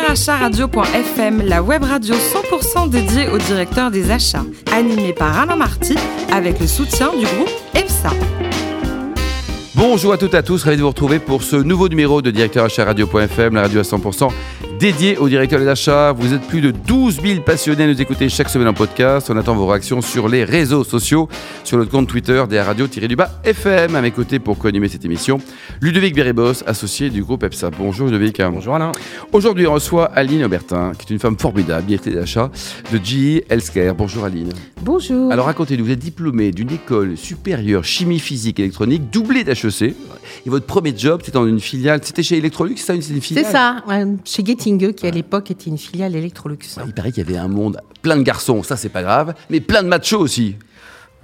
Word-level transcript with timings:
directeuracharadio.fm, 0.00 1.42
la 1.46 1.62
web 1.62 1.82
radio 1.82 2.14
100% 2.14 2.90
dédiée 2.90 3.28
aux 3.28 3.38
directeurs 3.38 3.90
des 3.90 4.10
achats, 4.10 4.44
animée 4.72 5.12
par 5.12 5.38
Alain 5.38 5.56
Marty 5.56 5.96
avec 6.32 6.60
le 6.60 6.66
soutien 6.66 7.10
du 7.10 7.24
groupe 7.24 7.50
EFSA. 7.74 8.10
Bonjour 9.74 10.12
à 10.12 10.18
toutes 10.18 10.34
et 10.34 10.38
à 10.38 10.42
tous, 10.42 10.64
ravi 10.64 10.76
de 10.76 10.82
vous 10.82 10.88
retrouver 10.88 11.18
pour 11.18 11.42
ce 11.42 11.56
nouveau 11.56 11.88
numéro 11.88 12.22
de 12.22 12.30
directeuracharadio.fm, 12.30 13.54
la 13.54 13.62
radio 13.62 13.80
à 13.80 13.82
100% 13.82 14.30
dédié 14.78 15.16
au 15.16 15.28
directeur 15.28 15.60
des 15.60 15.68
achats. 15.68 16.12
Vous 16.12 16.34
êtes 16.34 16.42
plus 16.42 16.60
de 16.60 16.70
12 16.70 17.20
000 17.22 17.40
passionnés 17.40 17.84
à 17.84 17.86
nous 17.86 18.00
écouter 18.00 18.28
chaque 18.28 18.48
semaine 18.48 18.68
en 18.68 18.74
podcast. 18.74 19.30
On 19.30 19.36
attend 19.36 19.54
vos 19.54 19.66
réactions 19.66 20.02
sur 20.02 20.28
les 20.28 20.44
réseaux 20.44 20.84
sociaux, 20.84 21.28
sur 21.64 21.78
notre 21.78 21.90
compte 21.90 22.08
Twitter 22.08 22.42
des 22.48 22.60
radio-du-bas 22.60 23.40
FM. 23.44 23.94
À 23.94 24.02
mes 24.02 24.10
côtés 24.10 24.38
pour 24.38 24.58
co-animer 24.58 24.88
cette 24.88 25.04
émission, 25.04 25.38
Ludovic 25.80 26.14
Bérébos, 26.14 26.62
associé 26.66 27.10
du 27.10 27.22
groupe 27.22 27.44
EPSA. 27.44 27.70
Bonjour 27.70 28.06
Ludovic. 28.06 28.40
Bonjour 28.42 28.74
Alain. 28.74 28.92
Aujourd'hui, 29.32 29.66
on 29.66 29.72
reçoit 29.74 30.06
Aline 30.06 30.44
Aubertin, 30.44 30.92
qui 30.98 31.06
est 31.06 31.14
une 31.14 31.20
femme 31.20 31.38
formidable, 31.38 31.86
directrice 31.86 32.14
des 32.14 32.20
achats 32.20 32.50
de 32.92 32.98
GE 33.02 33.42
Healthcare. 33.48 33.94
Bonjour 33.94 34.24
Aline. 34.24 34.52
Bonjour. 34.82 35.32
Alors 35.32 35.46
racontez-nous, 35.46 35.84
vous 35.84 35.92
êtes 35.92 35.98
diplômée 35.98 36.50
d'une 36.50 36.72
école 36.72 37.16
supérieure 37.16 37.84
chimie 37.84 38.18
physique 38.18 38.60
électronique, 38.60 39.10
doublée 39.10 39.44
d'HEC. 39.44 39.94
Et 40.44 40.50
votre 40.50 40.66
premier 40.66 40.92
job, 40.96 41.20
c'était 41.24 41.38
dans 41.38 41.46
une 41.46 41.60
filiale, 41.60 42.00
c'était 42.02 42.22
chez 42.22 42.38
Electrolux, 42.38 42.76
ça, 42.76 42.94
une 42.94 43.02
filiale 43.02 43.44
C'est 43.44 43.50
ça, 43.50 43.82
ouais, 43.88 44.04
chez 44.24 44.42
Qui 44.66 45.06
à 45.06 45.10
l'époque 45.10 45.50
était 45.52 45.70
une 45.70 45.78
filiale 45.78 46.16
Electrolux. 46.16 46.58
Il 46.86 46.92
paraît 46.92 47.12
qu'il 47.12 47.24
y 47.24 47.28
avait 47.28 47.38
un 47.38 47.46
monde 47.48 47.78
plein 48.02 48.16
de 48.16 48.22
garçons, 48.22 48.62
ça 48.64 48.76
c'est 48.76 48.88
pas 48.88 49.02
grave, 49.02 49.34
mais 49.48 49.60
plein 49.60 49.82
de 49.84 49.88
machos 49.88 50.18
aussi. 50.18 50.56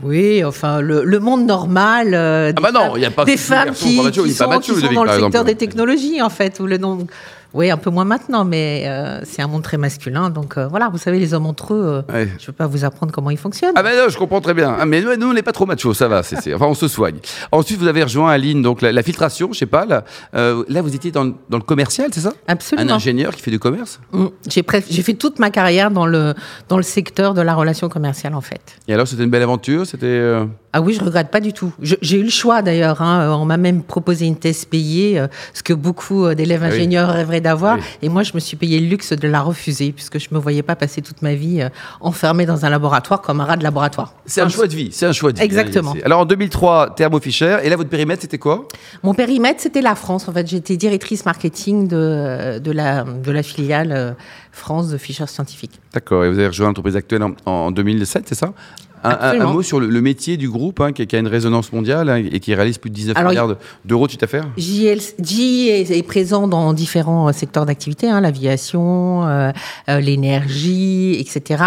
Oui, 0.02 0.42
enfin, 0.44 0.80
le, 0.80 1.04
le 1.04 1.18
monde 1.20 1.44
normal. 1.46 2.14
euh, 2.14 2.52
Ah 2.56 2.60
bah 2.60 2.68
des 2.70 2.78
non, 2.78 2.92
femmes- 2.92 3.00
y 3.00 3.04
a 3.04 3.10
pas 3.10 3.24
des 3.24 3.32
des 3.32 3.36
femmes 3.38 3.70
qui, 3.72 3.96
sont, 3.96 4.10
qui 4.10 4.94
dans 4.94 5.04
le 5.04 5.10
secteur 5.20 5.44
des 5.44 5.54
technologies, 5.56 6.20
en 6.22 6.30
fait, 6.30 6.58
où 6.60 6.66
le 6.66 6.78
nom. 6.78 7.06
Oui, 7.54 7.70
un 7.70 7.76
peu 7.76 7.90
moins 7.90 8.04
maintenant, 8.04 8.44
mais 8.44 8.84
euh, 8.86 9.20
c'est 9.24 9.42
un 9.42 9.46
monde 9.46 9.62
très 9.62 9.76
masculin. 9.76 10.30
Donc 10.30 10.56
euh, 10.56 10.66
voilà, 10.68 10.88
vous 10.88 10.98
savez, 10.98 11.18
les 11.18 11.34
hommes 11.34 11.46
entre 11.46 11.74
eux, 11.74 12.02
euh, 12.08 12.12
Ouais. 12.12 12.28
je 12.38 12.42
ne 12.42 12.46
peux 12.46 12.52
pas 12.52 12.66
vous 12.66 12.84
apprendre 12.84 13.12
comment 13.12 13.30
ils 13.30 13.36
fonctionnent. 13.38 13.72
Ah 13.76 13.82
ben 13.82 13.96
non, 13.96 14.08
je 14.08 14.16
comprends 14.18 14.40
très 14.40 14.54
bien. 14.54 14.74
Ah, 14.78 14.86
mais 14.86 15.00
nous, 15.02 15.14
nous, 15.16 15.26
on 15.28 15.32
n'est 15.34 15.42
pas 15.42 15.52
trop 15.52 15.66
machos, 15.66 15.94
ça 15.94 16.08
va. 16.08 16.22
c'est 16.22 16.54
enfin, 16.54 16.66
on 16.66 16.74
se 16.74 16.88
soigne. 16.88 17.16
Ensuite, 17.50 17.78
vous 17.78 17.86
avez 17.88 18.02
rejoint 18.02 18.30
Aline, 18.30 18.62
donc 18.62 18.80
la, 18.82 18.92
la 18.92 19.02
filtration, 19.02 19.52
je 19.52 19.58
sais 19.58 19.66
pas. 19.66 19.84
Là, 19.86 20.04
là 20.32 20.82
vous 20.82 20.94
étiez 20.94 21.10
dans, 21.10 21.24
le- 21.24 21.34
dans 21.50 21.58
le 21.58 21.62
commercial, 21.64 22.08
c'est 22.12 22.20
ça? 22.20 22.32
Un 22.48 22.52
Absolument. 22.54 22.94
ingénieur 22.94 23.34
qui 23.34 23.42
fait 23.42 23.50
du 23.50 23.58
commerce? 23.58 24.00
Mm. 24.12 24.26
J'ai 24.48 24.62
pré- 24.62 24.84
j'ai 24.88 25.02
fait 25.02 25.14
toute 25.14 25.38
ma 25.38 25.50
carrière 25.50 25.90
dans 25.90 26.06
le, 26.06 26.34
dans 26.68 26.76
le 26.76 26.82
secteur 26.82 27.34
de 27.34 27.42
la 27.42 27.54
relation 27.54 27.88
commerciale, 27.88 28.34
en 28.34 28.40
fait. 28.40 28.60
Et 28.88 28.94
alors, 28.94 29.06
c'était 29.06 29.24
une 29.24 29.30
belle 29.30 29.42
aventure 29.42 29.86
C'était. 29.86 30.06
Euh, 30.74 30.78
Ah 30.78 30.80
oui, 30.80 30.94
je 30.98 31.04
regrette 31.04 31.30
pas 31.30 31.40
du 31.40 31.52
tout. 31.52 31.72
J'ai 31.80 32.18
eu 32.18 32.22
le 32.22 32.30
choix 32.30 32.62
d'ailleurs. 32.62 33.02
hein. 33.02 33.36
On 33.38 33.44
m'a 33.44 33.56
même 33.56 33.82
proposé 33.82 34.26
une 34.26 34.36
thèse 34.36 34.64
payée, 34.64 35.18
euh, 35.18 35.26
ce 35.54 35.62
que 35.62 35.72
beaucoup 35.72 36.24
euh, 36.26 36.34
d'élèves 36.34 36.62
Ah 36.64 36.68
oui. 36.70 36.76
ingénieurs 36.76 37.08
rêveraient 37.10 37.40
d'avoir. 37.40 37.76
Oui. 37.76 37.82
Et 38.02 38.08
moi, 38.08 38.22
je 38.22 38.32
me 38.34 38.40
suis 38.40 38.56
payé 38.56 38.80
le 38.80 38.86
luxe 38.86 39.12
de 39.12 39.28
la 39.28 39.40
refuser, 39.42 39.92
puisque 39.92 40.18
je 40.18 40.28
me 40.32 40.38
voyais 40.38 40.62
pas 40.62 40.76
passer 40.76 41.02
toute 41.02 41.22
ma 41.22 41.34
vie 41.34 41.60
euh, 41.62 41.68
enfermée 42.00 42.46
dans 42.46 42.64
un 42.64 42.70
laboratoire 42.70 43.20
comme 43.22 43.40
un 43.40 43.44
rat 43.44 43.56
de 43.56 43.62
laboratoire. 43.64 44.14
C'est 44.26 44.40
un 44.40 44.48
choix 44.48 44.66
de 44.66 44.74
vie. 44.74 44.88
C'est 44.92 45.06
un 45.06 45.12
choix 45.12 45.32
de 45.32 45.38
vie. 45.38 45.44
Exactement. 45.44 45.94
Alors, 46.04 46.20
en 46.20 46.24
2003, 46.24 46.94
Thermo 46.94 47.20
Fisher. 47.20 47.58
Et 47.62 47.68
là, 47.68 47.76
votre 47.76 47.90
périmètre, 47.90 48.22
c'était 48.22 48.38
quoi? 48.38 48.66
Mon 49.02 49.14
périmètre, 49.14 49.60
c'était 49.60 49.82
la 49.82 49.94
France. 49.94 50.28
En 50.28 50.32
fait, 50.32 50.46
j'étais 50.46 50.76
directrice 50.76 51.24
marketing 51.24 51.88
de, 51.88 52.58
de, 52.58 52.70
la, 52.72 53.04
de 53.04 53.30
la 53.30 53.42
filiale 53.42 53.92
euh, 53.92 54.12
France 54.52 54.88
de 54.88 54.98
Fisher 54.98 55.26
Scientific. 55.26 55.70
D'accord. 55.94 56.24
Et 56.24 56.28
vous 56.30 56.38
avez 56.38 56.48
rejoint 56.48 56.66
l'entreprise 56.66 56.96
actuelle 56.96 57.22
en, 57.22 57.32
en 57.46 57.70
2007, 57.70 58.24
c'est 58.28 58.34
ça? 58.34 58.52
Un, 59.02 59.46
mot 59.46 59.62
sur 59.62 59.80
le, 59.80 59.88
le 59.88 60.00
métier 60.00 60.36
du 60.36 60.48
groupe 60.48 60.80
hein, 60.80 60.92
qui, 60.92 61.06
qui 61.06 61.16
a 61.16 61.18
une 61.18 61.28
résonance 61.28 61.72
mondiale 61.72 62.08
hein, 62.08 62.16
et 62.16 62.40
qui 62.40 62.54
réalise 62.54 62.78
plus 62.78 62.90
de 62.90 62.94
19 62.94 63.16
Alors, 63.16 63.30
milliards 63.30 63.56
d'euros 63.84 64.06
de 64.06 64.10
chiffre 64.10 64.20
d'affaires 64.20 64.48
JL, 64.56 64.98
est, 65.68 65.90
est 65.90 66.02
présent 66.02 66.48
dans 66.48 66.72
différents 66.72 67.32
secteurs 67.32 67.66
d'activité, 67.66 68.08
hein, 68.08 68.20
l'aviation, 68.20 69.26
euh, 69.26 69.50
euh, 69.88 70.00
l'énergie, 70.00 71.16
etc. 71.18 71.64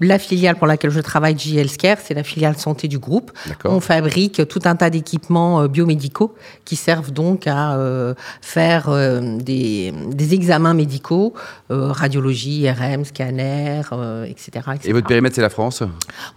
La 0.00 0.18
filiale 0.18 0.56
pour 0.56 0.66
laquelle 0.66 0.90
je 0.90 1.00
travaille, 1.00 1.38
J 1.38 1.58
Healthcare, 1.58 1.98
c'est 2.02 2.14
la 2.14 2.22
filiale 2.22 2.56
santé 2.56 2.88
du 2.88 2.98
groupe. 2.98 3.32
On 3.64 3.80
fabrique 3.80 4.48
tout 4.48 4.60
un 4.64 4.74
tas 4.74 4.88
d'équipements 4.88 5.60
euh, 5.60 5.68
biomédicaux 5.68 6.34
qui 6.64 6.76
servent 6.76 7.12
donc 7.12 7.46
à 7.46 7.76
euh, 7.76 8.14
faire 8.40 8.88
euh, 8.88 9.38
des, 9.38 9.92
des 10.10 10.34
examens 10.34 10.72
médicaux, 10.72 11.34
euh, 11.70 11.92
radiologie, 11.92 12.70
RM, 12.70 13.04
scanner, 13.04 13.82
etc., 14.26 14.50
etc. 14.74 14.80
Et 14.84 14.92
votre 14.92 15.06
périmètre, 15.06 15.34
c'est 15.34 15.42
la 15.42 15.50
France? 15.50 15.82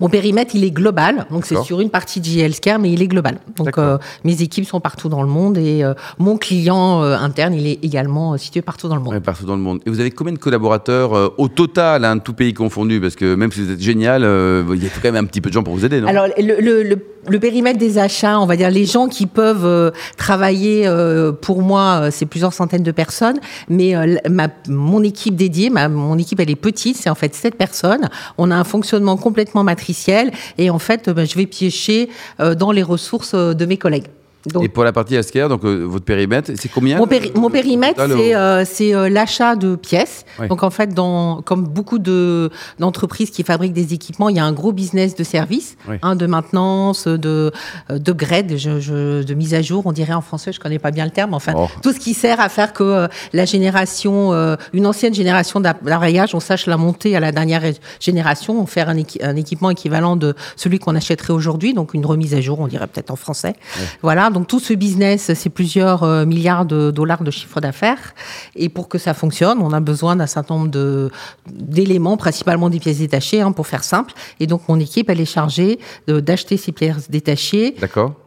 Mon 0.02 0.10
périmètre, 0.10 0.56
il 0.56 0.66
est 0.66 0.72
global. 0.72 1.26
Donc, 1.32 1.46
c'est 1.46 1.62
sur 1.64 1.80
une 1.80 1.90
partie 1.90 2.20
de 2.20 2.26
JL 2.26 2.60
Care, 2.60 2.80
mais 2.80 2.92
il 2.92 3.02
est 3.02 3.08
global. 3.08 3.40
Donc, 3.56 3.78
mes 4.24 4.42
équipes 4.42 4.66
sont 4.66 4.82
partout 4.82 5.08
dans 5.08 5.22
le 5.22 5.30
monde 5.30 5.58
et 5.58 5.84
mon 6.20 6.38
client 6.38 7.02
interne, 7.02 7.54
il 7.54 7.68
est 7.68 7.84
également 7.84 8.38
situé 8.38 8.62
partout 8.62 8.88
dans 8.88 8.96
le 8.96 9.02
monde. 9.02 9.14
Ouais, 9.14 9.22
partout 9.22 9.46
dans 9.46 9.56
le 9.56 9.62
monde. 9.62 9.80
Et 9.86 9.90
vous 9.90 10.00
avez 10.00 10.12
combien 10.12 10.34
de 10.34 10.40
collaborateurs 10.40 11.40
au 11.40 11.48
total, 11.48 12.04
hein, 12.06 12.18
tout 12.20 12.34
pays 12.34 12.54
confondu 12.54 13.00
Parce 13.00 13.16
que 13.16 13.36
même 13.36 13.52
vous 13.62 13.72
êtes 13.72 13.81
génial, 13.81 14.24
euh, 14.24 14.64
il 14.74 14.84
y 14.84 14.88
a 14.88 14.90
quand 14.90 15.12
même 15.12 15.24
un 15.24 15.28
petit 15.28 15.41
peu 15.41 15.50
de 15.50 15.53
gens 15.53 15.64
pour 15.64 15.74
vous 15.74 15.86
aider, 15.86 16.02
Alors, 16.06 16.28
le, 16.38 17.40
périmètre 17.40 17.80
des 17.80 17.97
achats, 17.97 18.40
on 18.40 18.46
va 18.46 18.56
dire 18.56 18.69
les 18.69 18.86
gens 18.86 19.08
qui 19.08 19.25
peuvent 19.25 19.66
euh, 19.66 19.91
travailler 20.18 20.88
euh, 20.88 21.31
pour 21.31 21.62
moi, 21.62 22.09
c'est 22.12 22.25
plusieurs 22.25 22.53
centaines 22.53 22.84
de 22.84 22.92
personnes. 22.92 23.40
Mais 23.69 23.94
ma, 24.30 24.47
mon 24.68 25.03
équipe 25.03 25.36
dédiée, 25.36 25.69
ma, 25.69 25.90
mon 25.90 26.18
équipe, 26.18 26.40
elle 26.40 26.52
est 26.52 26.56
petite, 26.56 26.97
c'est 26.97 27.09
en 27.09 27.16
fait 27.16 27.34
sept 27.36 27.56
personnes. 27.56 28.09
On 28.38 28.52
a 28.52 28.56
un 28.56 28.63
fonctionnement 28.63 29.18
complètement 29.18 29.63
matriciel 29.63 30.31
et 30.58 30.69
en 30.69 30.80
fait, 30.80 31.09
ben, 31.09 31.25
je 31.25 31.36
vais 31.36 31.46
piocher 31.46 32.09
dans 32.40 32.72
les 32.72 32.84
ressources 32.84 33.36
de 33.36 33.66
mes 33.66 33.78
collègues. 33.78 34.08
Donc, 34.46 34.64
Et 34.64 34.68
pour 34.70 34.84
la 34.84 34.92
partie 34.92 35.16
healthcare, 35.16 35.48
donc 35.50 35.64
euh, 35.64 35.86
votre 35.86 36.04
périmètre, 36.04 36.52
c'est 36.56 36.68
combien 36.70 36.98
Mon, 36.98 37.08
péri- 37.08 37.31
périmètre, 37.52 38.02
c'est 38.18 38.36
euh, 38.36 38.64
euh, 39.06 39.09
l'achat 39.09 39.56
de 39.56 39.76
pièces. 39.76 40.26
Donc 40.50 40.64
en 40.64 40.70
fait, 40.70 40.94
dans, 40.94 41.42
comme 41.42 41.64
beaucoup 41.64 41.98
de 42.00 42.50
d'entreprises 42.80 43.30
qui 43.30 43.44
fabriquent 43.44 43.74
des 43.74 43.94
équipements, 43.94 44.28
il 44.30 44.36
y 44.36 44.40
a 44.40 44.46
un 44.46 44.52
gros 44.52 44.72
business 44.74 45.16
de 45.16 45.24
services, 45.24 45.78
Ouais. 45.88 46.00
hein, 46.02 46.16
de 46.16 46.26
maintenance, 46.26 47.08
de 47.08 47.52
euh, 47.90 48.00
de 48.00 48.12
grade, 48.12 48.54
je, 48.58 48.80
je- 48.80 49.24
de 49.24 49.34
mise 49.34 49.54
à 49.54 49.62
jour. 49.62 49.84
On 49.86 49.92
dirait 49.94 50.14
en 50.14 50.22
français, 50.22 50.52
je 50.52 50.60
connais 50.60 50.80
pas 50.80 50.92
bien 50.92 51.06
le 51.06 51.12
terme. 51.12 51.34
Enfin, 51.34 51.54
Oh. 51.56 51.68
tout 51.81 51.94
ce 51.94 52.00
qui 52.00 52.14
sert 52.14 52.40
à 52.42 52.50
faire 52.50 52.74
que 52.74 52.84
euh, 52.84 53.08
la 53.31 53.46
génération, 53.46 54.34
euh, 54.34 54.56
une 54.74 54.86
ancienne 54.88 55.14
génération 55.14 55.60
d'app- 55.62 55.84
d'appareillage, 55.84 56.36
on 56.36 56.40
sache 56.40 56.66
la 56.68 56.78
monter 56.78 57.16
à 57.16 57.20
la 57.20 57.31
dernière 57.31 57.64
génération, 58.00 58.60
on 58.62 58.66
faire 58.66 58.90
un, 58.90 58.96
équi- 58.98 59.24
un 59.24 59.36
équipement 59.36 59.70
équivalent 59.70 60.16
de 60.16 60.36
celui 60.56 60.80
qu'on 60.80 60.96
achèterait 60.96 61.34
aujourd'hui, 61.34 61.74
donc 61.74 61.94
une 61.94 62.06
remise 62.06 62.34
à 62.34 62.42
jour, 62.42 62.60
on 62.60 62.68
dirait 62.68 62.88
peut-être 62.88 63.12
en 63.12 63.16
français. 63.16 63.54
Voilà, 64.02 64.30
donc 64.34 64.48
tout 64.48 64.60
ce 64.60 64.74
business, 64.74 65.32
c'est 65.34 65.50
plusieurs 65.50 66.04
euh, 66.04 66.26
milliards 66.26 66.66
de 66.66 66.92
dollars 66.92 67.24
de 67.24 67.32
chiffre 67.32 67.62
d'affaires. 67.62 68.14
Et 68.56 68.70
pour 68.70 68.90
que 68.90 68.98
ça 68.98 69.14
fonctionne, 69.14 69.60
on 69.62 69.72
a 69.72 69.80
besoin 69.80 70.16
d'un 70.16 70.28
certain 70.28 70.56
nombre 70.56 71.10
d'éléments, 71.48 72.18
principalement 72.18 72.70
des 72.70 72.80
pièces 72.80 73.00
détachées, 73.00 73.42
hein, 73.42 73.52
pour 73.52 73.68
faire 73.68 73.84
simple. 73.84 74.14
Et 74.40 74.48
donc 74.48 74.68
mon 74.68 74.80
équipe, 74.80 75.10
elle 75.10 75.22
est 75.22 75.26
chargée 75.26 75.80
d'acheter 76.08 76.58
ces 76.58 76.72
pièces 76.72 77.10
détachées 77.10 77.76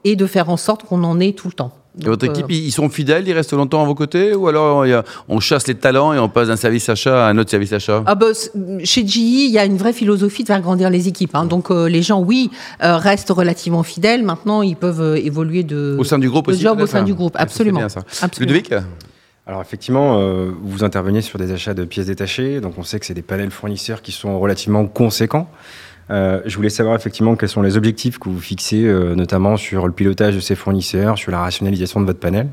et 0.05 0.17
de 0.17 0.27
faire 0.27 0.49
en 0.49 0.57
sorte 0.57 0.85
qu'on 0.85 1.05
en 1.05 1.21
ait 1.21 1.33
tout 1.33 1.49
le 1.49 1.55
temps. 1.55 1.73
Et 2.01 2.05
votre 2.05 2.27
équipe, 2.27 2.45
euh, 2.51 2.55
ils 2.55 2.73
sont 2.73 2.89
fidèles, 2.91 3.27
ils 3.27 3.33
restent 3.33 3.55
longtemps 3.55 3.83
à 3.83 3.87
vos 3.87 3.95
côtés 3.95 4.35
Ou 4.35 4.49
alors 4.49 4.85
on 5.29 5.41
chasse 5.41 5.67
les 5.67 5.75
talents 5.75 6.13
et 6.13 6.19
on 6.19 6.29
passe 6.29 6.49
d'un 6.49 6.57
service 6.57 6.89
achat 6.89 7.27
à 7.27 7.31
un 7.31 7.39
autre 7.39 7.51
service 7.51 7.73
achat? 7.73 8.03
Ah 8.07 8.15
bah, 8.15 8.35
c- 8.35 8.51
chez 8.85 9.07
GE, 9.07 9.17
il 9.17 9.51
y 9.51 9.59
a 9.59 9.65
une 9.65 9.77
vraie 9.79 9.93
philosophie 9.95 10.43
de 10.43 10.49
faire 10.49 10.61
grandir 10.61 10.91
les 10.91 11.09
équipes. 11.09 11.35
hein. 11.35 11.47
Donc 11.47 11.71
euh, 11.71 11.89
les 11.89 12.03
gens, 12.03 12.21
oui, 12.21 12.51
euh, 12.83 12.97
restent 12.99 13.31
relativement 13.31 13.83
fidèles. 13.83 14.23
Maintenant, 14.25 14.61
ils 14.63 14.77
peuvent 14.77 15.01
euh, 15.01 15.17
évoluer 15.17 15.63
de, 15.63 15.97
Au 15.99 16.05
sein 16.05 16.19
du 16.19 16.29
groupe 16.29 16.49
de 16.49 16.53
aussi 16.53 16.63
job 16.63 16.81
au 16.81 16.87
sein 16.87 17.01
hein 17.01 17.03
du 17.05 17.15
groupe. 17.15 17.35
Ouais, 17.35 17.41
ça, 17.41 17.47
c'est 17.49 17.53
Absolument. 17.55 17.79
bien, 17.79 17.89
ça. 17.89 18.01
Absolument. 18.23 18.53
Ludovic? 18.55 18.75
Alors 19.49 19.61
effectivement, 19.61 20.19
euh, 20.19 20.51
vous 20.61 20.83
intervenez 20.83 21.23
sur 21.23 21.39
des 21.39 21.53
achats 21.53 21.73
de 21.73 21.85
pièces 21.85 22.07
détachées, 22.07 22.61
donc 22.61 22.75
on 22.79 22.83
sait 22.83 22.99
que 22.99 23.07
c'est 23.07 23.15
des 23.15 23.23
panels 23.23 23.53
fournisseurs 23.53 24.03
qui 24.03 24.11
sont 24.11 24.41
relativement 24.41 24.87
conséquents. 24.87 25.49
Euh, 26.11 26.41
je 26.47 26.57
voulais 26.57 26.71
savoir 26.71 26.95
effectivement 26.95 27.35
quels 27.35 27.49
sont 27.49 27.63
les 27.63 27.77
objectifs 27.77 28.19
que 28.19 28.29
vous 28.29 28.41
fixez, 28.41 28.85
euh, 28.85 29.15
notamment 29.15 29.57
sur 29.57 29.87
le 29.87 29.93
pilotage 29.93 30.35
de 30.35 30.41
ces 30.41 30.55
fournisseurs, 30.55 31.19
sur 31.19 31.33
la 31.33 31.41
rationalisation 31.41 32.01
de 32.01 32.07
votre 32.07 32.21
panel. 32.21 32.49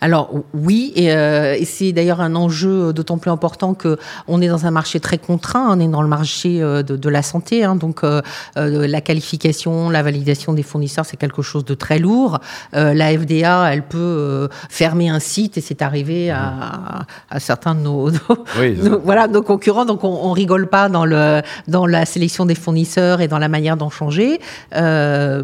Alors 0.00 0.30
oui, 0.54 0.92
et, 0.96 1.12
euh, 1.12 1.54
et 1.58 1.64
c'est 1.64 1.92
d'ailleurs 1.92 2.20
un 2.20 2.34
enjeu 2.34 2.92
d'autant 2.92 3.18
plus 3.18 3.30
important 3.30 3.74
que 3.74 3.98
on 4.28 4.40
est 4.40 4.48
dans 4.48 4.64
un 4.66 4.70
marché 4.70 4.98
très 5.00 5.18
contraint. 5.18 5.66
On 5.70 5.78
est 5.80 5.88
dans 5.88 6.02
le 6.02 6.08
marché 6.08 6.62
euh, 6.62 6.82
de, 6.82 6.96
de 6.96 7.08
la 7.08 7.22
santé, 7.22 7.64
hein, 7.64 7.76
donc 7.76 8.02
euh, 8.02 8.22
euh, 8.56 8.86
la 8.86 9.00
qualification, 9.00 9.90
la 9.90 10.02
validation 10.02 10.52
des 10.54 10.62
fournisseurs, 10.62 11.04
c'est 11.04 11.16
quelque 11.18 11.42
chose 11.42 11.64
de 11.64 11.74
très 11.74 11.98
lourd. 11.98 12.38
Euh, 12.74 12.94
la 12.94 13.12
FDA, 13.18 13.72
elle 13.72 13.82
peut 13.82 13.98
euh, 13.98 14.48
fermer 14.70 15.08
un 15.10 15.18
site 15.20 15.58
et 15.58 15.60
c'est 15.60 15.82
arrivé 15.82 16.30
à, 16.30 17.04
à 17.28 17.40
certains 17.40 17.74
de 17.74 17.80
nos, 17.80 18.10
nos- 18.10 18.18
Oui, 18.58 18.76
c'est 18.76 18.82
ça. 18.84 18.88
nos- 18.88 19.00
voilà 19.00 19.28
nos 19.28 19.42
concurrents. 19.42 19.84
Donc 19.84 20.02
on, 20.04 20.08
on 20.22 20.32
rigole 20.32 20.68
pas 20.68 20.88
dans 20.88 21.04
le 21.04 21.42
dans 21.68 21.86
la 21.86 22.06
sélection 22.06 22.46
des 22.46 22.54
fournisseurs 22.54 23.20
et 23.20 23.28
dans 23.28 23.38
la 23.38 23.48
manière 23.48 23.76
d'en 23.76 23.90
changer. 23.90 24.40
Euh, 24.76 25.42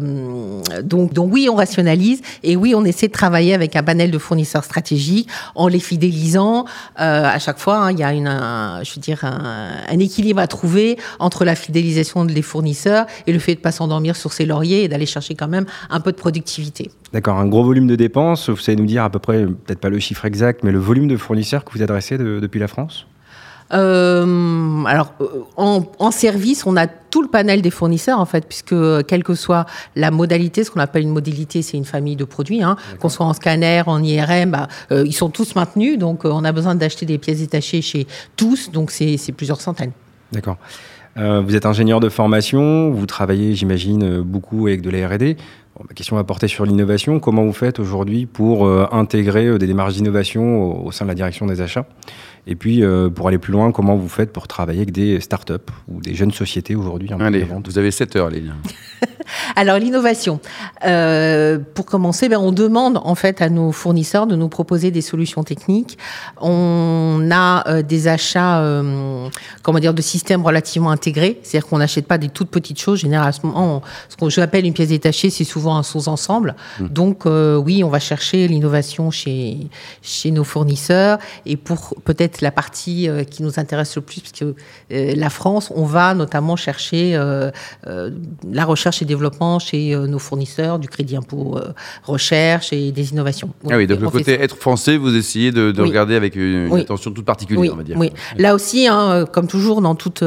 donc 0.83 1.13
donc 1.13 1.31
oui, 1.31 1.47
on 1.51 1.55
rationalise 1.55 2.21
et 2.43 2.55
oui, 2.55 2.73
on 2.75 2.83
essaie 2.85 3.07
de 3.07 3.11
travailler 3.13 3.53
avec 3.53 3.75
un 3.75 3.83
panel 3.83 4.09
de 4.11 4.17
fournisseurs 4.17 4.46
fournisseurs 4.47 4.63
stratégiques, 4.63 5.29
en 5.55 5.67
les 5.67 5.79
fidélisant. 5.79 6.65
à 6.95 7.39
chaque 7.39 7.59
fois, 7.59 7.77
hein, 7.77 7.91
il 7.91 7.99
y 7.99 8.03
a 8.03 8.13
une, 8.13 8.27
un, 8.27 8.83
je 8.83 8.95
veux 8.95 9.01
dire, 9.01 9.23
un, 9.25 9.99
équilibre 9.99 10.39
à 10.39 10.47
trouver 10.47 10.97
entre 11.19 11.43
la 11.43 11.55
fidélisation 11.55 12.23
des 12.23 12.41
fournisseurs 12.41 13.05
et 13.25 13.33
le 13.33 13.39
fait 13.39 13.55
de 13.55 13.59
pas 13.59 13.71
s'endormir 13.71 14.15
sur 14.15 14.31
ses 14.31 14.45
lauriers 14.45 14.83
et 14.83 14.87
d'aller 14.87 15.05
chercher 15.05 15.35
quand 15.35 15.47
même 15.47 15.65
un 15.89 15.99
peu 15.99 16.11
de 16.11 16.17
productivité. 16.17 16.91
D'accord, 17.13 17.37
un 17.37 17.47
gros 17.47 17.63
volume 17.63 17.87
de 17.87 17.95
dépenses. 17.95 18.49
Vous 18.49 18.57
savez 18.57 18.77
nous 18.77 18.85
dire 18.85 19.03
à 19.03 19.09
peu 19.09 19.19
près, 19.19 19.45
peut-être 19.45 19.79
pas 19.79 19.89
le 19.89 19.99
chiffre 19.99 20.25
exact, 20.25 20.63
mais 20.63 20.71
le 20.71 20.79
volume 20.79 21.07
de 21.07 21.17
fournisseurs 21.17 21.65
que 21.65 21.71
vous 21.73 21.83
adressez 21.83 22.17
depuis 22.17 22.59
la 22.59 22.67
France? 22.67 23.07
Euh, 23.73 24.83
alors, 24.85 25.13
euh, 25.21 25.43
en, 25.57 25.83
en, 25.99 26.11
service, 26.11 26.65
on 26.65 26.77
a 26.77 26.87
tout 26.87 27.21
le 27.21 27.27
panel 27.27 27.61
des 27.61 27.69
fournisseurs, 27.69 28.19
en 28.19 28.25
fait, 28.25 28.45
puisque 28.47 28.75
quelle 29.07 29.23
que 29.23 29.35
soit 29.35 29.65
la 29.95 30.11
modalité, 30.11 30.63
ce 30.63 30.71
qu'on 30.71 30.79
appelle 30.79 31.03
une 31.03 31.13
modalité, 31.13 31.61
c'est 31.61 31.77
une 31.77 31.85
famille 31.85 32.15
de 32.15 32.23
produits, 32.23 32.63
hein, 32.63 32.77
qu'on 32.99 33.09
soit 33.09 33.25
en 33.25 33.33
scanner, 33.33 33.83
en 33.85 34.01
IRM, 34.01 34.51
bah, 34.51 34.67
euh, 34.91 35.03
ils 35.05 35.13
sont 35.13 35.29
tous 35.29 35.55
maintenus, 35.55 35.97
donc 35.97 36.25
on 36.25 36.43
a 36.43 36.51
besoin 36.51 36.75
d'acheter 36.75 37.05
des 37.05 37.17
pièces 37.17 37.39
détachées 37.39 37.81
chez 37.81 38.07
tous, 38.35 38.71
donc 38.71 38.91
c'est 38.91 39.17
plusieurs 39.35 39.61
centaines. 39.61 39.91
D'accord. 40.31 40.57
Vous 41.15 41.55
êtes 41.55 41.65
ingénieur 41.65 41.99
de 41.99 42.09
formation, 42.09 42.91
vous 42.91 43.07
travaillez, 43.07 43.55
j'imagine, 43.55 44.21
beaucoup 44.21 44.67
avec 44.67 44.81
de 44.81 44.91
la 44.91 45.07
R&D 45.07 45.35
ma 45.87 45.93
question 45.93 46.15
va 46.15 46.23
porter 46.23 46.47
sur 46.47 46.65
l'innovation. 46.65 47.19
Comment 47.19 47.43
vous 47.43 47.53
faites 47.53 47.79
aujourd'hui 47.79 48.25
pour 48.25 48.65
euh, 48.65 48.87
intégrer 48.91 49.45
euh, 49.45 49.57
des 49.57 49.67
démarches 49.67 49.93
d'innovation 49.93 50.85
au, 50.85 50.91
sein 50.91 51.05
de 51.05 51.09
la 51.09 51.15
direction 51.15 51.45
des 51.45 51.61
achats? 51.61 51.85
Et 52.49 52.55
puis, 52.55 52.81
euh, 52.81 53.09
pour 53.09 53.27
aller 53.27 53.37
plus 53.37 53.51
loin, 53.51 53.71
comment 53.71 53.97
vous 53.97 54.07
faites 54.07 54.31
pour 54.31 54.47
travailler 54.47 54.79
avec 54.79 54.91
des 54.91 55.19
startups 55.19 55.53
ou 55.89 55.99
des 55.99 56.15
jeunes 56.15 56.31
sociétés 56.31 56.75
aujourd'hui 56.75 57.09
Allez, 57.19 57.45
vous 57.65 57.77
avez 57.77 57.91
7 57.91 58.15
heures, 58.15 58.29
Lélia. 58.29 58.53
Alors, 59.57 59.77
l'innovation. 59.77 60.39
pour 61.73 61.85
commencer, 61.85 62.29
ben, 62.29 62.37
on 62.37 62.53
demande 62.53 63.01
en 63.03 63.15
fait 63.15 63.41
à 63.41 63.49
nos 63.49 63.73
fournisseurs 63.73 64.25
de 64.25 64.37
nous 64.37 64.47
proposer 64.47 64.91
des 64.91 65.01
solutions 65.01 65.43
techniques. 65.43 65.97
On 66.39 67.27
a 67.29 67.81
des 67.83 68.07
achats, 68.07 68.81
comment 69.63 69.79
dire, 69.79 69.93
de 69.93 70.01
systèmes 70.01 70.45
relativement 70.45 70.91
intégrés. 70.91 71.39
C'est-à-dire 71.43 71.67
qu'on 71.67 71.79
n'achète 71.79 72.07
pas 72.07 72.17
des 72.17 72.29
toutes 72.29 72.49
petites 72.49 72.79
choses. 72.79 72.99
Généralement, 72.99 73.81
ce 74.07 74.15
que 74.15 74.29
j'appelle 74.29 74.65
une 74.65 74.73
pièce 74.73 74.89
détachée, 74.89 75.29
c'est 75.29 75.43
souvent 75.43 75.66
un 75.75 75.83
sous-ensemble. 75.83 76.55
Hmm. 76.79 76.87
Donc 76.87 77.25
euh, 77.25 77.55
oui, 77.55 77.83
on 77.83 77.89
va 77.89 77.99
chercher 77.99 78.47
l'innovation 78.47 79.11
chez, 79.11 79.57
chez 80.01 80.31
nos 80.31 80.43
fournisseurs. 80.43 81.19
Et 81.45 81.57
pour 81.57 81.95
peut-être 82.03 82.41
la 82.41 82.51
partie 82.51 83.09
euh, 83.09 83.23
qui 83.23 83.43
nous 83.43 83.59
intéresse 83.59 83.95
le 83.95 84.01
plus, 84.01 84.21
parce 84.21 84.33
que 84.33 84.55
euh, 84.91 85.13
la 85.15 85.29
France, 85.29 85.71
on 85.75 85.85
va 85.85 86.13
notamment 86.13 86.55
chercher 86.55 87.17
la 87.87 88.65
recherche 88.65 89.01
et 89.01 89.05
développement 89.05 89.59
chez 89.59 89.95
nos 89.95 90.19
fournisseurs, 90.19 90.79
du 90.79 90.87
crédit 90.87 91.15
impôt 91.15 91.59
recherche 92.03 92.73
et 92.73 92.91
des 92.91 93.11
innovations. 93.11 93.49
ah 93.69 93.77
oui, 93.77 93.87
donc 93.87 93.99
le 93.99 94.09
côté 94.09 94.33
être 94.33 94.55
français, 94.55 94.97
vous 94.97 95.15
essayez 95.15 95.51
de, 95.51 95.81
regarder 95.81 96.15
avec 96.15 96.35
une, 96.35 96.73
attention 96.73 97.11
toute 97.11 97.25
particulière, 97.25 97.73
on 97.73 97.77
va 97.77 97.83
dire. 97.83 97.97
Oui, 97.97 98.11
là 98.37 98.55
aussi, 98.55 98.87
hein, 98.87 99.25
comme 99.31 99.47
toujours 99.47 99.81
dans 99.81 99.95
toute, 99.95 100.23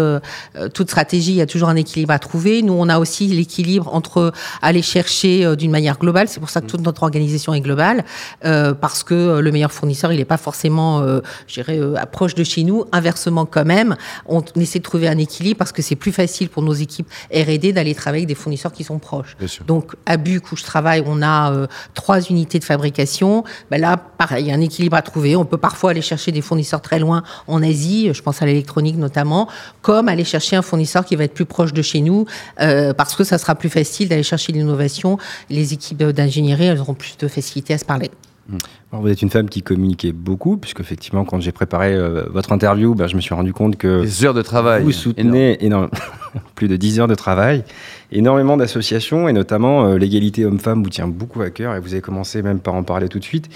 toute 0.75 0.89
stratégie, 0.89 1.33
il 1.33 1.37
y 1.37 1.41
a 1.41 1.47
toujours 1.47 1.69
un 1.69 1.77
équilibre 1.77 2.13
à 2.13 2.19
trouver. 2.19 2.63
Nous, 2.63 2.73
on 2.73 2.89
a 2.89 2.99
aussi 2.99 3.27
l'équilibre 3.29 3.93
entre 3.95 4.33
aller 4.63 4.83
chercher 4.83 5.30
euh, 5.31 5.57
d'une 5.57 5.71
manière 5.71 5.99
globale. 5.99 6.29
C'est 6.29 6.41
pour 6.41 6.51
ça 6.51 6.61
que 6.61 6.67
toute 6.67 6.81
notre 6.81 7.03
organisation 7.03 7.55
est 7.55 7.61
globale, 7.61 8.05
euh, 8.45 8.75
parce 8.75 9.03
que 9.03 9.15
euh, 9.15 9.41
le 9.41 9.53
meilleur 9.53 9.73
fournisseur, 9.73 10.13
il 10.13 10.19
n'est 10.19 10.25
pas 10.25 10.37
forcément, 10.37 11.05
je 11.47 11.55
dirais, 11.55 11.81
proche 12.13 12.35
de 12.35 12.45
chez 12.45 12.65
nous. 12.65 12.85
Inversement, 12.93 13.47
quand 13.47 13.65
même, 13.65 13.97
on 14.27 14.43
essaie 14.57 14.79
de 14.79 14.85
trouver 14.85 15.09
un 15.09 15.19
équilibre 15.19 15.59
parce 15.59 15.73
que 15.73 15.83
c'est 15.83 15.97
plus 15.97 16.13
facile 16.13 16.49
pour 16.49 16.63
nos 16.63 16.73
équipes 16.73 17.09
R&D 17.33 17.73
d'aller 17.73 17.95
travailler 17.95 18.23
avec 18.23 18.29
des 18.29 18.35
fournisseurs 18.35 18.73
qui 18.73 18.85
sont 18.85 18.99
proches. 18.99 19.37
Donc, 19.67 19.95
à 20.07 20.17
Buc, 20.17 20.53
où 20.53 20.57
je 20.57 20.65
travaille, 20.65 21.03
on 21.07 21.23
a 21.23 21.67
trois 21.95 22.21
unités 22.23 22.59
de 22.59 22.65
fabrication. 22.65 23.45
Ben 23.71 23.81
là, 23.81 23.97
pareil, 23.97 24.45
il 24.45 24.49
y 24.49 24.53
a 24.53 24.55
un 24.55 24.61
équilibre 24.61 24.97
à 24.97 25.03
trouver. 25.03 25.37
On 25.37 25.45
peut 25.45 25.59
parfois 25.59 25.91
aller 25.91 26.03
chercher 26.03 26.33
des 26.33 26.43
fournisseurs 26.43 26.81
très 26.81 26.99
loin 26.99 27.23
en 27.47 27.63
Asie, 27.63 28.11
je 28.13 28.23
pense 28.23 28.43
à 28.43 28.47
l'électronique 28.47 28.97
notamment, 28.97 29.49
comme 29.83 30.09
aller 30.09 30.25
chercher 30.25 30.57
un 30.57 30.63
fournisseur 30.63 31.05
qui 31.05 31.17
va 31.17 31.25
être 31.25 31.35
plus 31.35 31.47
proche 31.47 31.73
de 31.73 31.83
chez 31.83 32.01
nous, 32.01 32.27
parce 32.57 33.15
que 33.15 33.25
ça 33.25 33.39
sera 33.39 33.55
plus 33.55 33.71
facile 33.71 34.09
d'aller 34.09 34.23
chercher 34.23 34.53
l'innovation 34.53 35.19
les 35.49 35.73
équipes 35.73 36.03
d'ingénierie, 36.03 36.67
elles 36.67 36.81
auront 36.81 36.95
plus 36.95 37.17
de 37.19 37.29
facilité 37.29 37.75
à 37.75 37.79
se 37.79 37.85
parler. 37.85 38.11
Mmh. 38.49 38.57
vous 38.93 39.09
êtes 39.09 39.23
une 39.23 39.31
femme 39.31 39.49
qui 39.49 39.63
communiquait 39.63 40.13
beaucoup, 40.13 40.57
puisque 40.57 40.81
effectivement, 40.81 41.25
quand 41.25 41.41
j'ai 41.41 41.53
préparé 41.53 41.95
euh, 41.95 42.25
votre 42.31 42.51
interview, 42.53 42.95
ben, 42.95 43.07
je 43.07 43.15
me 43.15 43.21
suis 43.21 43.35
rendu 43.35 43.53
compte 43.53 43.77
que 43.77 44.03
des 44.03 44.25
heures 44.25 44.35
de 44.35 44.43
travail, 44.43 44.83
vous 44.83 44.93
soutenez 44.93 45.65
énorme. 45.65 45.89
plus 46.55 46.69
de 46.69 46.77
10 46.77 47.01
heures 47.01 47.09
de 47.09 47.15
travail, 47.15 47.65
énormément 48.13 48.57
d'associations, 48.57 49.29
et 49.29 49.33
notamment 49.33 49.87
euh, 49.87 49.99
l'égalité 49.99 50.45
homme-femme 50.45 50.83
vous 50.83 50.91
tient 50.91 51.09
beaucoup 51.09 51.43
à 51.43 51.51
cœur, 51.51 51.75
et 51.75 51.81
vous 51.81 51.93
avez 51.93 52.03
commencé 52.03 52.43
même 52.43 52.61
par 52.61 52.75
en 52.75 52.83
parler 52.83 53.09
tout 53.09 53.19
de 53.19 53.25
suite. 53.25 53.49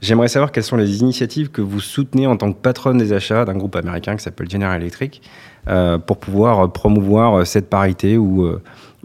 J'aimerais 0.00 0.28
savoir 0.28 0.52
quelles 0.52 0.64
sont 0.64 0.76
les 0.76 1.00
initiatives 1.00 1.50
que 1.50 1.60
vous 1.60 1.80
soutenez 1.80 2.26
en 2.26 2.36
tant 2.36 2.52
que 2.52 2.58
patronne 2.58 2.98
des 2.98 3.12
achats 3.12 3.44
d'un 3.44 3.56
groupe 3.56 3.76
américain 3.76 4.16
qui 4.16 4.22
s'appelle 4.22 4.48
General 4.50 4.80
Electric, 4.80 5.22
euh, 5.68 5.98
pour 5.98 6.18
pouvoir 6.18 6.72
promouvoir 6.72 7.46
cette 7.46 7.68
parité 7.68 8.16
ou 8.16 8.48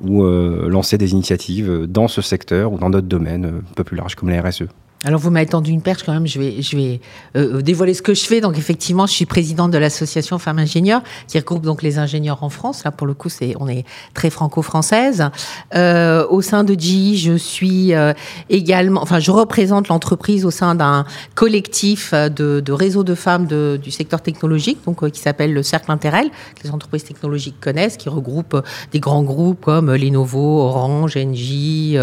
ou 0.02 0.24
euh, 0.24 0.68
lancer 0.70 0.98
des 0.98 1.12
initiatives 1.12 1.86
dans 1.88 2.08
ce 2.08 2.22
secteur 2.22 2.74
ou 2.74 2.78
dans 2.78 2.90
d'autres 2.90 3.08
domaines 3.08 3.46
euh, 3.46 3.60
un 3.60 3.74
peu 3.76 3.84
plus 3.84 3.98
larges 3.98 4.16
comme 4.16 4.30
la 4.30 4.42
RSE. 4.42 4.64
Alors 5.06 5.20
vous 5.20 5.30
m'avez 5.30 5.46
tendu 5.46 5.70
une 5.70 5.84
perche 5.84 6.02
quand 6.02 6.14
même, 6.14 6.26
je 6.26 6.40
vais, 6.40 6.64
je 6.64 6.76
vais 6.76 7.00
euh, 7.38 7.62
dévoiler 7.62 7.94
ce 7.94 8.02
que 8.02 8.16
je 8.16 8.26
fais. 8.26 8.42
Donc 8.42 8.58
effectivement, 8.58 9.06
je 9.06 9.14
suis 9.14 9.28
présidente 9.28 9.70
de 9.70 9.78
l'association 9.78 10.40
Femmes 10.40 10.58
Ingénieurs, 10.58 11.04
qui 11.28 11.38
regroupe 11.38 11.62
donc 11.62 11.84
les 11.84 12.00
ingénieurs 12.00 12.42
en 12.42 12.50
France. 12.50 12.84
Là 12.84 12.90
pour 12.90 13.06
le 13.06 13.14
coup, 13.14 13.30
c'est 13.30 13.54
on 13.60 13.68
est 13.68 13.86
très 14.16 14.32
franco-française. 14.32 15.30
Euh, 15.76 16.26
au 16.32 16.42
sein 16.42 16.64
de 16.64 16.74
GE, 16.74 17.18
je 17.18 17.38
suis 17.38 17.94
euh, 17.94 18.14
également, 18.50 19.00
enfin 19.00 19.20
je 19.20 19.30
représente 19.30 19.90
l'entreprise 19.90 20.44
au 20.44 20.50
sein 20.50 20.74
d'un 20.74 21.06
collectif 21.36 22.16
de, 22.16 22.60
de 22.60 22.72
réseau 22.72 23.04
de 23.04 23.14
femmes 23.14 23.46
de, 23.46 23.80
du 23.82 23.92
secteur 23.92 24.22
technologique, 24.22 24.80
donc 24.88 25.08
qui 25.12 25.20
s'appelle 25.20 25.54
le 25.54 25.62
Cercle 25.62 25.92
Interel, 25.92 26.30
que 26.30 26.64
les 26.64 26.72
entreprises 26.72 27.04
technologiques 27.04 27.60
connaissent, 27.62 27.98
qui 27.98 28.10
regroupe 28.10 28.60
des 28.92 29.00
grands 29.00 29.24
groupes 29.24 29.66
comme 29.66 29.94
Lenovo, 29.94 30.62
Orange, 30.62 31.16
Engie, 31.16 31.96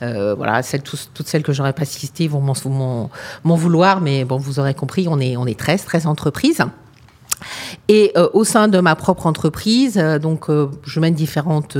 voilà, 0.00 0.62
celles, 0.62 0.82
toutes 0.82 1.26
celles 1.26 1.42
que 1.42 1.54
j'aurais 1.54 1.72
pas 1.72 1.86
citées 1.86 2.28
m'en 2.40 3.56
vouloir, 3.56 4.00
mais 4.00 4.24
bon, 4.24 4.36
vous 4.36 4.58
aurez 4.58 4.74
compris, 4.74 5.06
on 5.08 5.20
est, 5.20 5.36
on 5.36 5.46
est 5.46 5.58
13, 5.58 5.84
13 5.84 6.06
entreprises. 6.06 6.64
Et 7.88 8.12
euh, 8.16 8.28
au 8.32 8.44
sein 8.44 8.68
de 8.68 8.80
ma 8.80 8.94
propre 8.96 9.26
entreprise, 9.26 9.98
euh, 9.98 10.18
donc 10.18 10.48
euh, 10.48 10.70
je 10.84 11.00
mène 11.00 11.14
différentes 11.14 11.76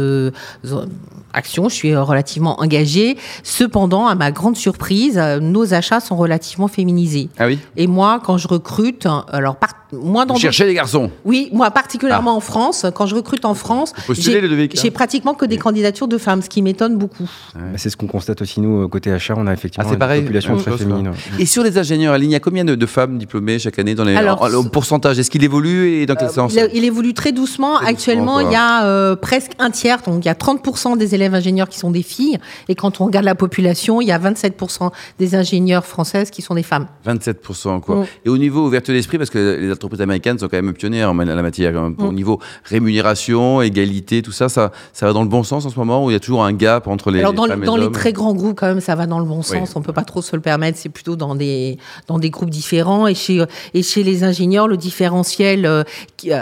actions, 1.35 1.69
je 1.69 1.75
suis 1.75 1.97
relativement 1.97 2.61
engagée. 2.61 3.17
Cependant, 3.43 4.07
à 4.07 4.15
ma 4.15 4.31
grande 4.31 4.57
surprise, 4.57 5.19
nos 5.41 5.75
achats 5.75 6.01
sont 6.01 6.17
relativement 6.17 6.69
féminisés. 6.69 7.29
Ah 7.39 7.47
oui? 7.47 7.59
Et 7.77 7.87
moi, 7.87 8.21
quand 8.25 8.39
je 8.39 8.49
recrute, 8.49 9.07
alors 9.33 9.57
par 9.57 9.75
moi 9.93 10.25
dans 10.25 10.37
chercher 10.37 10.67
les 10.67 10.75
garçons? 10.75 11.11
Oui, 11.25 11.49
moi 11.53 11.71
particulièrement 11.71 12.33
ah. 12.33 12.39
en 12.39 12.41
France, 12.41 12.87
quand 12.95 13.07
je 13.07 13.15
recrute 13.15 13.45
en 13.45 13.55
France, 13.55 13.93
j'ai 14.11 14.91
pratiquement 14.91 15.35
que 15.35 15.47
des 15.47 15.57
candidatures 15.57 16.09
de 16.09 16.19
femmes, 16.19 16.43
ce 16.43 16.49
qui 16.49 16.63
m'étonne 16.63 16.97
beaucoup. 16.97 17.31
C'est 17.77 17.91
ce 17.91 17.97
qu'on 17.97 18.07
constate 18.07 18.43
aussi 18.43 18.61
nous 18.61 18.89
côté 18.89 19.11
achat, 19.13 19.35
on 19.37 19.47
a 19.47 19.53
effectivement 19.53 19.89
ah, 20.01 20.17
une 20.17 20.23
population 20.23 20.57
très 20.57 20.77
féminine. 20.77 21.13
Et 21.39 21.47
sur 21.47 21.63
les 21.63 21.79
ingénieurs, 21.79 22.17
il 22.17 22.31
y 22.31 22.35
a 22.35 22.41
combien 22.41 22.65
de, 22.65 22.87
femmes 22.87 23.17
diplômées 23.17 23.59
chaque 23.59 23.79
année 23.79 23.95
dans 23.95 24.05
les 24.05 24.15
alors, 24.15 24.47
pourcentage? 24.71 25.19
Est-ce 25.19 25.31
qu'il 25.31 25.43
évolue 25.43 26.03
et 26.03 26.07
dans 26.07 26.15
quel 26.15 26.29
euh, 26.29 26.33
sens? 26.33 26.55
il, 26.75 26.85
évolue 26.85 27.15
très 27.15 27.33
doucement. 27.33 27.79
Actuellement, 27.79 28.41
il 28.41 28.53
y 28.53 28.57
a 28.57 28.85
euh, 28.85 29.17
presque 29.17 29.53
un 29.59 29.71
tiers, 29.71 30.03
donc 30.03 30.25
il 30.25 30.29
y 30.29 30.31
a 30.31 30.35
30% 30.35 30.99
des 30.99 31.15
élèves 31.15 31.24
ingénieurs 31.33 31.69
qui 31.69 31.79
sont 31.79 31.91
des 31.91 32.03
filles. 32.03 32.39
Et 32.69 32.75
quand 32.75 33.01
on 33.01 33.07
regarde 33.07 33.25
la 33.25 33.35
population, 33.35 34.01
il 34.01 34.09
y 34.09 34.13
a 34.13 34.19
27% 34.19 34.91
des 35.19 35.35
ingénieurs 35.35 35.87
françaises 35.87 36.31
qui 36.31 36.43
sont 36.43 36.55
des 36.55 36.63
femmes. 36.63 36.87
27% 37.07 37.81
quoi. 37.81 37.97
Mm. 37.97 38.07
Et 38.27 38.29
au 38.29 38.39
niveau 38.39 38.67
ouverture 38.67 38.95
d'esprit, 38.95 39.19
parce 39.19 39.31
que 39.31 39.59
les 39.61 39.73
entreprises 39.73 40.01
américaines 40.01 40.39
sont 40.39 40.49
quand 40.49 40.61
même 40.61 40.75
pionnières 40.75 41.11
en 41.11 41.15
la 41.15 41.43
matière, 41.43 41.75
au 41.99 42.11
mm. 42.11 42.15
niveau 42.15 42.41
rémunération, 42.65 43.63
égalité, 43.63 44.23
tout 44.23 44.33
ça, 44.33 44.49
ça, 44.49 44.73
ça 44.93 45.07
va 45.07 45.13
dans 45.13 45.23
le 45.23 45.29
bon 45.29 45.43
sens 45.43 45.65
en 45.65 45.71
ce 45.71 45.79
moment 45.79 46.05
ou 46.05 46.11
il 46.11 46.15
y 46.15 46.17
a 46.17 46.21
toujours 46.21 46.45
un 46.45 46.53
gap 46.53 46.87
entre 46.87 47.11
les, 47.11 47.21
Alors 47.21 47.33
dans, 47.33 47.47
femmes 47.47 47.63
et 47.63 47.67
dans 47.67 47.77
les 47.77 47.91
très 47.91 48.13
grands 48.13 48.35
groupes, 48.35 48.59
quand 48.59 48.67
même, 48.67 48.81
ça 48.81 48.95
va 48.95 49.07
dans 49.07 49.19
le 49.19 49.25
bon 49.25 49.43
sens. 49.43 49.77
On 49.77 49.83
peut 49.83 49.93
pas 49.93 50.05
trop 50.05 50.23
se 50.23 50.35
le 50.35 50.43
permettre. 50.43 50.79
C'est 50.79 50.89
plutôt 50.89 51.17
dans 51.17 51.35
des, 51.35 51.79
dans 52.07 52.19
des 52.19 52.31
groupes 52.31 52.51
différents. 52.51 53.07
Et 53.07 53.15
chez, 53.15 53.45
et 53.73 53.83
chez 53.83 54.03
les 54.03 54.25
ingénieurs, 54.25 54.69
le 54.69 54.77
différentiel 54.77 55.67
euh, 55.67 55.85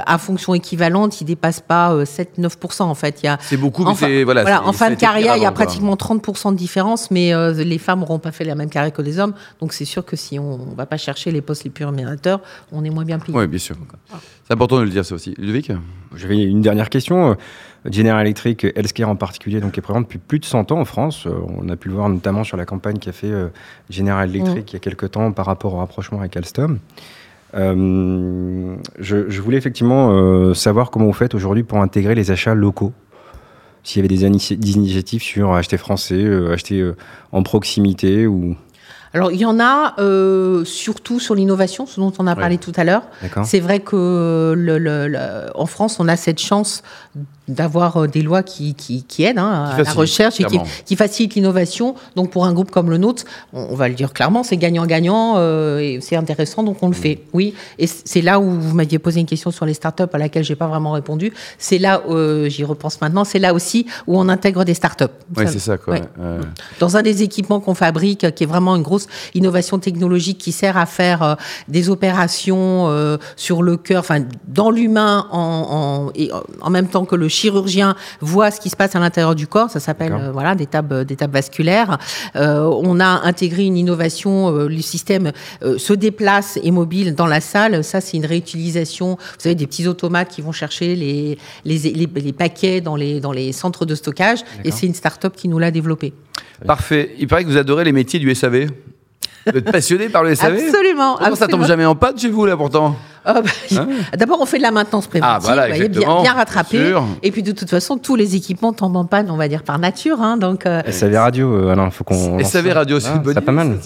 à 0.07 0.19
fonction 0.19 0.55
équivalente, 0.55 1.21
il 1.21 1.25
dépasse 1.25 1.61
pas 1.61 1.95
7-9%. 2.05 2.83
En 2.83 2.95
fait, 2.95 3.21
il 3.23 3.27
y 3.27 3.29
a. 3.29 3.39
C'est 3.41 3.57
beaucoup, 3.57 3.85
mais 3.85 3.95
c'est 3.95 4.25
voilà. 4.25 4.43
voilà 4.43 4.62
en 4.75 4.79
fin 4.79 4.91
de 4.91 4.95
carrière, 4.95 5.37
il 5.37 5.43
y 5.43 5.47
a 5.47 5.52
pratiquement 5.52 5.95
30% 5.95 6.52
de 6.52 6.57
différence, 6.57 7.11
mais 7.11 7.35
euh, 7.35 7.52
les 7.52 7.79
femmes 7.79 8.00
n'auront 8.00 8.19
pas 8.19 8.33
fait 8.33 8.45
la 8.45 8.55
même 8.55 8.71
carrière 8.71 8.93
que 8.93 9.02
les 9.02 9.19
hommes. 9.19 9.35
Donc 9.61 9.73
c'est 9.73 9.85
sûr 9.85 10.05
que 10.05 10.17
si 10.17 10.38
on 10.38 10.59
ne 10.59 10.75
va 10.75 10.87
pas 10.87 10.97
chercher 10.97 11.31
les 11.31 11.41
postes 11.41 11.64
les 11.64 11.71
plus 11.71 11.85
rémunérateurs, 11.85 12.41
on 12.73 12.85
est 12.85 12.91
moins 12.91 13.05
bien 13.05 13.19
payé. 13.19 13.37
Oui, 13.37 13.47
bien 13.47 13.59
sûr. 13.59 13.76
C'est 14.45 14.52
important 14.52 14.79
de 14.79 14.83
le 14.83 14.91
dire, 14.91 15.05
ça 15.05 15.14
aussi. 15.14 15.35
Ludovic 15.38 15.73
J'avais 16.17 16.43
une 16.43 16.61
dernière 16.61 16.91
question. 16.91 17.37
General 17.91 18.21
Electric, 18.21 18.64
Healthcare 18.76 19.09
en 19.09 19.17
particulier, 19.17 19.61
donc 19.61 19.76
est 19.76 19.81
présente 19.81 20.05
depuis 20.05 20.19
plus 20.19 20.38
de 20.38 20.45
100 20.45 20.71
ans 20.71 20.81
en 20.81 20.85
France. 20.85 21.26
Euh, 21.26 21.33
on 21.59 21.69
a 21.69 21.76
pu 21.76 21.88
le 21.88 21.95
voir 21.95 22.09
notamment 22.09 22.45
sur 22.45 22.57
la 22.57 22.64
campagne 22.64 22.99
qu'a 22.99 23.12
fait 23.12 23.31
euh, 23.31 23.49
General 23.91 24.29
Electric 24.29 24.64
mm. 24.64 24.69
il 24.69 24.73
y 24.75 24.76
a 24.76 24.79
quelques 24.79 25.11
temps 25.11 25.33
par 25.33 25.47
rapport 25.47 25.75
au 25.75 25.79
rapprochement 25.79 26.21
avec 26.21 26.37
Alstom. 26.37 26.79
Euh, 27.55 28.76
je, 28.99 29.41
voulais 29.41 29.59
effectivement 29.59 30.12
euh, 30.12 30.55
savoir 30.55 30.91
comment 30.91 31.07
vous 31.07 31.12
faites 31.12 31.35
aujourd'hui 31.35 31.62
pour 31.62 31.79
intégrer 31.79 32.14
les 32.14 32.31
achats 32.31 32.55
locaux. 32.55 32.93
S'il 33.85 33.99
y 34.03 34.07
avait 34.07 34.09
des, 34.15 34.25
initiatives 34.73 35.23
sur 35.23 35.53
acheter 35.55 35.77
français, 35.77 36.23
euh, 36.23 36.53
acheter 36.53 36.89
en 37.33 37.43
proximité 37.43 38.27
ou? 38.27 38.57
Alors, 39.15 39.31
il 39.31 39.39
y 39.39 39.45
en 39.45 39.61
a 39.61 39.95
euh, 39.99 40.65
surtout 40.65 41.21
sur 41.21 41.35
l'innovation, 41.35 41.85
ce 41.85 42.01
dont 42.01 42.12
on 42.19 42.27
a 42.27 42.35
parlé 42.35 42.57
tout 42.57 42.73
à 42.77 42.85
l'heure. 42.85 43.03
C'est 43.45 43.61
vrai 43.61 43.81
que 43.81 44.55
le, 44.57 44.79
le- 44.79 45.07
le- 45.09 45.51
en 45.55 45.67
France, 45.67 46.01
on 46.01 46.09
a 46.09 46.17
cette 46.17 46.39
chance 46.41 46.83
d'avoir 47.49 47.97
euh, 47.97 48.07
des 48.07 48.23
lois 48.23 48.43
qui, 48.43 48.75
qui, 48.75 49.03
qui 49.03 49.25
aident 49.25 49.39
hein, 49.39 49.73
Qui 49.75 49.81
à 49.81 49.85
la 49.85 49.93
recherche 49.93 50.41
et 50.41 50.45
qui, 50.85 50.97
facilitent 50.97 51.35
l'innovation. 51.35 51.95
Donc, 52.15 52.31
pour 52.31 52.45
un 52.45 52.53
groupe 52.53 52.71
comme 52.71 52.89
le 52.91 52.99
nôtre, 52.99 53.25
on, 53.53 53.67
on 53.71 53.75
va 53.75 53.89
le 53.89 53.95
dire 53.95 54.13
clairement, 54.13 54.43
c'est 54.45 54.57
gagnant-gagnant 54.57 55.35
euh, 55.39 55.79
et 55.79 55.99
c'est 56.01 56.15
intéressant, 56.17 56.63
donc 56.63 56.77
on 56.83 56.89
le 56.89 56.95
fait. 56.95 57.23
Oui, 57.33 57.55
et 57.79 57.87
c'est 57.87 58.23
là 58.23 58.39
où 58.39 58.49
vous 58.49 58.75
m'aviez 58.75 58.99
posé 58.99 59.21
une 59.21 59.27
question 59.27 59.51
sur 59.51 59.67
les 59.67 59.75
startups 59.75 60.05
à 60.13 60.19
laquelle 60.19 60.45
j'ai 60.45 60.55
pas 60.55 60.69
vraiment 60.69 60.93
répondu. 60.93 61.33
C'est 61.59 61.79
là, 61.79 62.03
euh, 62.09 62.49
j'y 62.49 62.63
repense 62.65 63.01
maintenant, 63.01 63.25
c'est 63.25 63.39
là 63.41 63.55
aussi 63.55 63.87
où 64.07 64.19
on 64.19 64.29
intègre 64.29 64.65
des 64.65 64.75
startups. 64.75 65.05
Oui, 65.37 65.45
c'est 65.49 65.59
ça, 65.59 65.79
quoi. 65.79 65.95
ouais. 65.95 66.03
Euh, 66.21 66.41
dans 66.79 66.97
un 66.97 67.03
des 67.03 67.23
équipements 67.23 67.59
qu'on 67.61 67.75
fabrique, 67.75 68.35
qui 68.35 68.45
est 68.45 68.47
vraiment 68.47 68.77
une 68.77 68.83
grosse 68.83 69.09
innovation 69.35 69.79
technologique 69.79 70.39
qui 70.39 70.53
sert 70.53 70.77
à 70.77 70.87
faire 70.87 71.37
des 71.69 71.91
opérations 71.91 72.89
sur 73.37 73.63
le 73.63 73.77
cœur, 73.77 74.01
enfin 74.01 74.21
dans 74.47 74.71
l'humain, 74.71 75.27
en, 75.33 75.39
en, 76.09 76.13
et 76.15 76.33
en- 76.33 76.43
en 76.61 76.71
même 76.71 76.87
temps 76.89 77.05
que 77.05 77.17
le 77.17 77.29
chirurgien 77.33 77.97
voit 78.21 78.51
ce 78.51 78.61
qui 78.61 78.71
se 78.71 78.77
passe 78.77 78.95
à 78.95 79.01
l'intérieur 79.01 79.35
du 79.35 79.47
corps. 79.47 79.71
Ça 79.71 79.81
s'appelle 79.81 80.12
euh, 80.12 80.31
voilà 80.33 80.55
des 80.55 80.67
tables, 80.67 81.05
des 81.05 81.17
tables 81.17 81.33
vasculaires. 81.33 81.99
Euh, 82.37 82.71
on 82.83 83.01
a 83.01 83.23
intégré 83.25 83.65
une 83.65 83.77
innovation. 83.77 84.57
euh, 84.57 84.69
le 84.69 84.81
système 84.81 85.33
se 85.77 85.93
déplace 85.93 86.59
et 86.62 86.71
mobile 86.71 87.15
dans 87.15 87.27
la 87.27 87.41
salle. 87.41 87.83
Ça, 87.85 88.01
c'est 88.01 88.17
une 88.17 88.27
réutilisation. 88.27 89.17
Vous 89.17 89.39
savez, 89.39 89.55
des 89.55 89.67
petits 89.67 89.87
automates 89.89 90.29
qui 90.29 90.43
vont 90.43 90.53
chercher 90.53 90.95
les 90.95 91.39
les, 91.65 91.79
les, 91.79 92.09
les 92.15 92.33
paquets 92.33 92.81
dans 92.81 92.97
les 92.97 93.21
dans 93.21 93.33
les 93.33 93.53
centres 93.53 93.87
de 93.87 93.95
stockage. 93.95 94.41
Et 94.65 94.71
c'est 94.71 94.87
une 94.87 94.95
start-up 94.95 95.35
qui 95.37 95.49
nous 95.49 95.59
l'a 95.59 95.71
développé. 95.71 96.12
Parfait. 96.67 97.15
Il 97.19 97.27
paraît 97.27 97.45
que 97.45 97.49
vous 97.49 97.57
adorez 97.57 97.85
les 97.85 97.93
métiers 97.93 98.19
du 98.19 98.33
SAV. 98.35 98.69
Vous 99.47 99.59
êtes 99.59 99.71
passionné 99.73 100.09
par 100.09 100.23
le 100.23 100.35
SAV 100.35 100.59
Absolument. 100.59 101.17
Comment 101.17 101.35
ça 101.35 101.47
tombe 101.47 101.61
absolument. 101.61 101.67
jamais 101.67 101.85
en 101.85 101.97
panne 101.97 102.19
chez 102.19 102.29
vous, 102.29 102.47
là, 102.47 102.57
pourtant 102.57 102.97
Ah 103.25 103.35
bah, 103.41 103.87
D'abord, 104.17 104.38
on 104.41 104.47
fait 104.47 104.59
de 104.59 104.62
la 104.62 104.71
maintenance 104.71 105.07
préventive, 105.07 105.35
Ah, 105.37 105.38
voilà, 105.41 105.62
vous 105.69 105.75
voyez, 105.75 105.88
bien, 105.88 106.23
bien 106.23 106.33
rattrapé. 106.33 106.95
Et 107.23 107.31
puis, 107.31 107.43
de 107.43 107.52
toute 107.52 107.71
façon, 107.71 107.97
tous 107.99 108.17
les 108.17 108.35
équipements 108.37 108.73
tombent 108.73 108.97
en 108.97 109.05
panne, 109.05 109.31
on 109.31 109.37
va 109.37 109.49
dire, 109.49 109.62
par 109.62 109.79
nature. 109.79 110.21
Hein, 110.21 110.37
donc, 110.37 110.67
euh, 110.67 110.83
SAV 110.91 111.14
Radio, 111.17 111.52
euh, 111.55 111.71
Alain, 111.71 111.91
faut 111.91 112.05
qu'on. 112.05 112.38
SAV 112.43 112.69
ça. 112.69 112.75
Radio, 112.75 112.99
c'est 113.00 113.09
Ah, 113.12 113.17
une 113.17 113.23
bonne 113.23 113.35
c'est 113.35 113.41
pas 113.41 113.52
mal. 113.52 113.79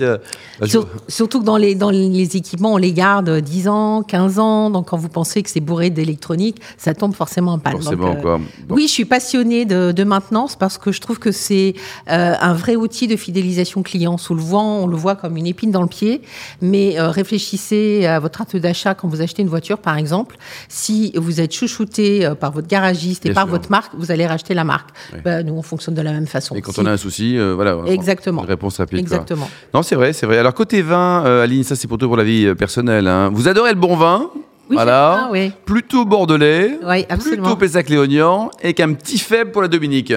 Bah, 0.61 0.67
sur- 0.67 0.89
surtout 1.09 1.41
que 1.41 1.45
dans 1.45 1.59
les, 1.59 1.75
dans 1.75 1.91
les 1.91 2.37
équipements, 2.37 2.73
on 2.73 2.77
les 2.79 2.93
garde 2.93 3.29
10 3.41 3.69
ans, 3.69 4.03
15 4.03 4.39
ans. 4.39 4.71
Donc, 4.71 4.87
quand 4.89 4.97
vous 4.97 5.09
pensez 5.11 5.43
que 5.43 5.51
c'est 5.51 5.61
bourré 5.61 5.91
d'électronique, 5.91 6.61
ça 6.79 6.95
tombe 6.95 7.15
forcément 7.15 7.53
en 7.53 7.59
panne. 7.59 7.75
Forcément, 7.75 8.09
Donc, 8.09 8.19
euh, 8.19 8.23
quoi. 8.23 8.41
Bon. 8.69 8.75
Oui, 8.75 8.87
je 8.89 8.93
suis 8.93 9.05
passionnée 9.05 9.65
de, 9.67 9.93
de 9.93 10.05
maintenance 10.05 10.57
parce 10.57 10.79
que 10.79 10.93
je 10.93 11.01
trouve 11.03 11.19
que 11.19 11.31
c'est 11.33 11.75
euh, 12.11 12.35
un 12.41 12.55
vrai 12.55 12.75
outil 12.77 13.07
de 13.07 13.17
fidélisation 13.17 13.83
client. 13.83 14.17
Sous 14.17 14.35
le 14.35 14.41
vent, 14.43 14.79
on 14.79 14.87
le 14.87 14.97
voit 14.97 15.15
comme 15.17 15.37
une 15.37 15.47
épine 15.47 15.71
dans 15.71 15.83
le 15.83 15.89
pied, 15.89 16.23
mais 16.63 16.99
euh, 16.99 17.11
réfléchissez 17.11 18.07
à 18.07 18.19
votre 18.19 18.41
acte 18.41 18.57
d'achat 18.57 18.95
quand 18.95 19.09
vous 19.09 19.21
achetez 19.21 19.26
une 19.43 19.49
voiture, 19.49 19.79
par 19.79 19.97
exemple. 19.97 20.37
Si 20.69 21.13
vous 21.17 21.41
êtes 21.41 21.53
chouchouté 21.55 22.25
euh, 22.27 22.35
par 22.35 22.53
votre 22.53 22.69
garagiste 22.69 23.27
et 23.27 23.31
Bien 23.31 23.35
par 23.35 23.45
sûr. 23.45 23.53
votre 23.53 23.71
marque, 23.71 23.93
vous 23.97 24.11
allez 24.11 24.27
racheter 24.27 24.55
la 24.55 24.65
marque. 24.65 24.91
Ben, 25.25 25.45
nous, 25.45 25.55
on 25.55 25.63
fonctionne 25.63 25.95
de 25.95 26.03
la 26.03 26.13
même 26.13 26.27
façon. 26.27 26.55
Et 26.55 26.61
quand 26.63 26.73
Si- 26.73 26.81
on 26.81 26.87
a 26.87 26.93
un 26.93 26.97
souci, 26.97 27.37
euh, 27.39 27.55
voilà. 27.55 27.77
Exactement. 27.87 28.43
Une 28.43 28.49
réponse 28.49 28.79
rapide. 28.79 28.99
quoi. 29.07 29.17
Exactement. 29.19 29.49
Non, 29.75 29.83
c'est 29.83 29.95
vrai, 29.97 30.13
c'est 30.13 30.27
vrai. 30.27 30.39
Alors, 30.39 30.55
côté 30.55 30.83
vin, 30.83 31.25
euh, 31.27 31.43
Aline, 31.45 31.65
ça, 31.65 31.77
c'est 31.77 31.89
plutôt 31.89 32.07
pour 32.09 32.17
la 32.17 32.25
vie 32.25 32.47
euh, 32.47 32.55
personnelle. 32.55 33.07
hein. 33.09 33.31
Vous 33.33 33.49
adorez 33.49 33.73
le 33.73 33.79
bon 33.81 33.97
vin 33.97 34.31
Oui, 34.69 34.75
Voilà. 34.77 35.17
bien, 35.17 35.29
oui. 35.33 35.53
Plutôt 35.65 36.05
bordelais. 36.05 36.79
Oui, 36.85 37.05
absolument. 37.09 37.43
Plutôt 37.45 37.57
Pessac-Léognan. 37.57 38.51
Et 38.63 38.75
qu'un 38.75 38.93
petit 38.95 39.19
faible 39.19 39.51
pour 39.53 39.63
la 39.63 39.69
Dominique. 39.69 40.13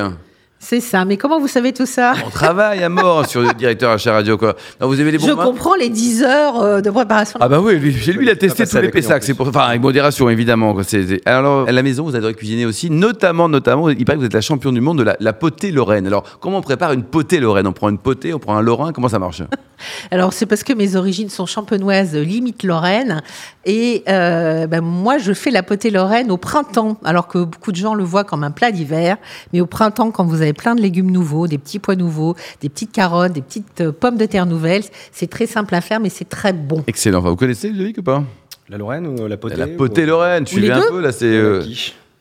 C'est 0.61 0.81
ça. 0.81 1.05
Mais 1.05 1.15
comment 1.15 1.39
vous 1.39 1.47
savez 1.47 1.71
tout 1.71 1.85
ça 1.85 2.13
On 2.25 2.29
travaille 2.29 2.83
à 2.83 2.89
mort 2.89 3.25
sur 3.25 3.41
le 3.41 3.53
directeur 3.53 3.91
achat 3.91 4.11
radio, 4.11 4.37
quoi. 4.37 4.55
Non, 4.81 4.87
vous 4.87 4.99
avez 4.99 5.09
les 5.11 5.17
bons 5.17 5.25
Je 5.27 5.31
comprends 5.31 5.75
les 5.75 5.87
10 5.87 6.21
heures 6.23 6.59
euh, 6.61 6.81
de 6.81 6.89
préparation. 6.89 7.39
Ah 7.41 7.47
bah 7.47 7.61
oui, 7.61 7.77
lui, 7.79 7.93
chez 7.95 8.11
lui, 8.11 8.25
il 8.25 8.29
a 8.29 8.35
testé 8.35 8.67
tous 8.67 8.77
les 8.77 8.89
Pessac. 8.89 9.23
C'est 9.23 9.33
pour, 9.35 9.47
enfin, 9.47 9.61
avec 9.61 9.81
modération, 9.81 10.29
évidemment. 10.29 10.73
quoi. 10.73 10.83
C'est- 10.83 11.07
c'est- 11.07 11.21
Alors, 11.27 11.67
à 11.67 11.71
la 11.71 11.81
maison, 11.81 12.03
vous 12.03 12.15
adorez 12.15 12.33
cuisiner 12.33 12.65
aussi, 12.65 12.89
notamment, 12.89 13.47
notamment, 13.47 13.89
il 13.89 14.03
paraît 14.03 14.17
que 14.17 14.21
vous 14.21 14.25
êtes 14.27 14.33
la 14.33 14.41
championne 14.41 14.73
du 14.73 14.81
monde 14.81 14.97
de 14.97 15.03
la, 15.03 15.15
la 15.21 15.31
potée 15.31 15.71
lorraine. 15.71 16.05
Alors, 16.05 16.23
comment 16.41 16.57
on 16.57 16.61
prépare 16.61 16.91
une 16.91 17.03
potée 17.03 17.39
lorraine? 17.39 17.65
On 17.65 17.71
prend 17.73 17.87
une 17.89 17.97
potée, 17.97 18.33
on 18.33 18.39
prend 18.39 18.57
un 18.57 18.61
lorrain, 18.61 18.91
comment 18.91 19.07
ça 19.09 19.19
marche? 19.19 19.41
Alors, 20.11 20.33
c'est 20.33 20.45
parce 20.45 20.63
que 20.63 20.73
mes 20.73 20.97
origines 20.97 21.29
sont 21.29 21.45
champenoises, 21.45 22.13
limite 22.13 22.63
lorraine. 22.63 23.21
Et 23.65 24.03
euh, 24.09 24.67
ben, 24.67 24.81
moi, 24.81 25.19
je 25.19 25.31
fais 25.31 25.51
la 25.51 25.63
potée 25.63 25.89
lorraine 25.89 26.31
au 26.31 26.37
printemps, 26.37 26.97
alors 27.05 27.27
que 27.29 27.37
beaucoup 27.45 27.71
de 27.71 27.77
gens 27.77 27.93
le 27.93 28.03
voient 28.03 28.25
comme 28.25 28.43
un 28.43 28.51
plat 28.51 28.71
d'hiver. 28.71 29.15
Mais 29.53 29.61
au 29.61 29.65
printemps, 29.67 30.11
quand 30.11 30.25
vous 30.25 30.41
avez 30.41 30.48
plein 30.53 30.75
de 30.75 30.81
légumes 30.81 31.11
nouveaux, 31.11 31.47
des 31.47 31.57
petits 31.57 31.79
pois 31.79 31.95
nouveaux, 31.95 32.35
des 32.61 32.69
petites 32.69 32.91
carottes, 32.91 33.33
des 33.33 33.41
petites 33.41 33.81
euh, 33.81 33.91
pommes 33.91 34.17
de 34.17 34.25
terre 34.25 34.45
nouvelles, 34.45 34.83
c'est 35.11 35.29
très 35.29 35.45
simple 35.47 35.73
à 35.75 35.81
faire, 35.81 35.99
mais 35.99 36.09
c'est 36.09 36.27
très 36.29 36.53
bon. 36.53 36.83
Excellent. 36.87 37.19
Enfin, 37.19 37.29
vous 37.29 37.35
connaissez, 37.35 37.69
Ludovic, 37.69 37.97
ou 37.99 38.03
pas? 38.03 38.23
La 38.69 38.77
Lorraine 38.77 39.07
ou 39.07 39.27
la 39.27 39.37
potée 39.37 39.55
La 39.55 39.65
potée 39.67 40.03
ou- 40.03 40.07
lorraine, 40.07 40.43
les 40.43 40.49
suivez 40.49 40.71
un 40.71 40.79
deux 40.81 40.89
peu, 40.89 41.01
là, 41.01 41.11
c'est 41.11 41.25
euh, 41.25 41.63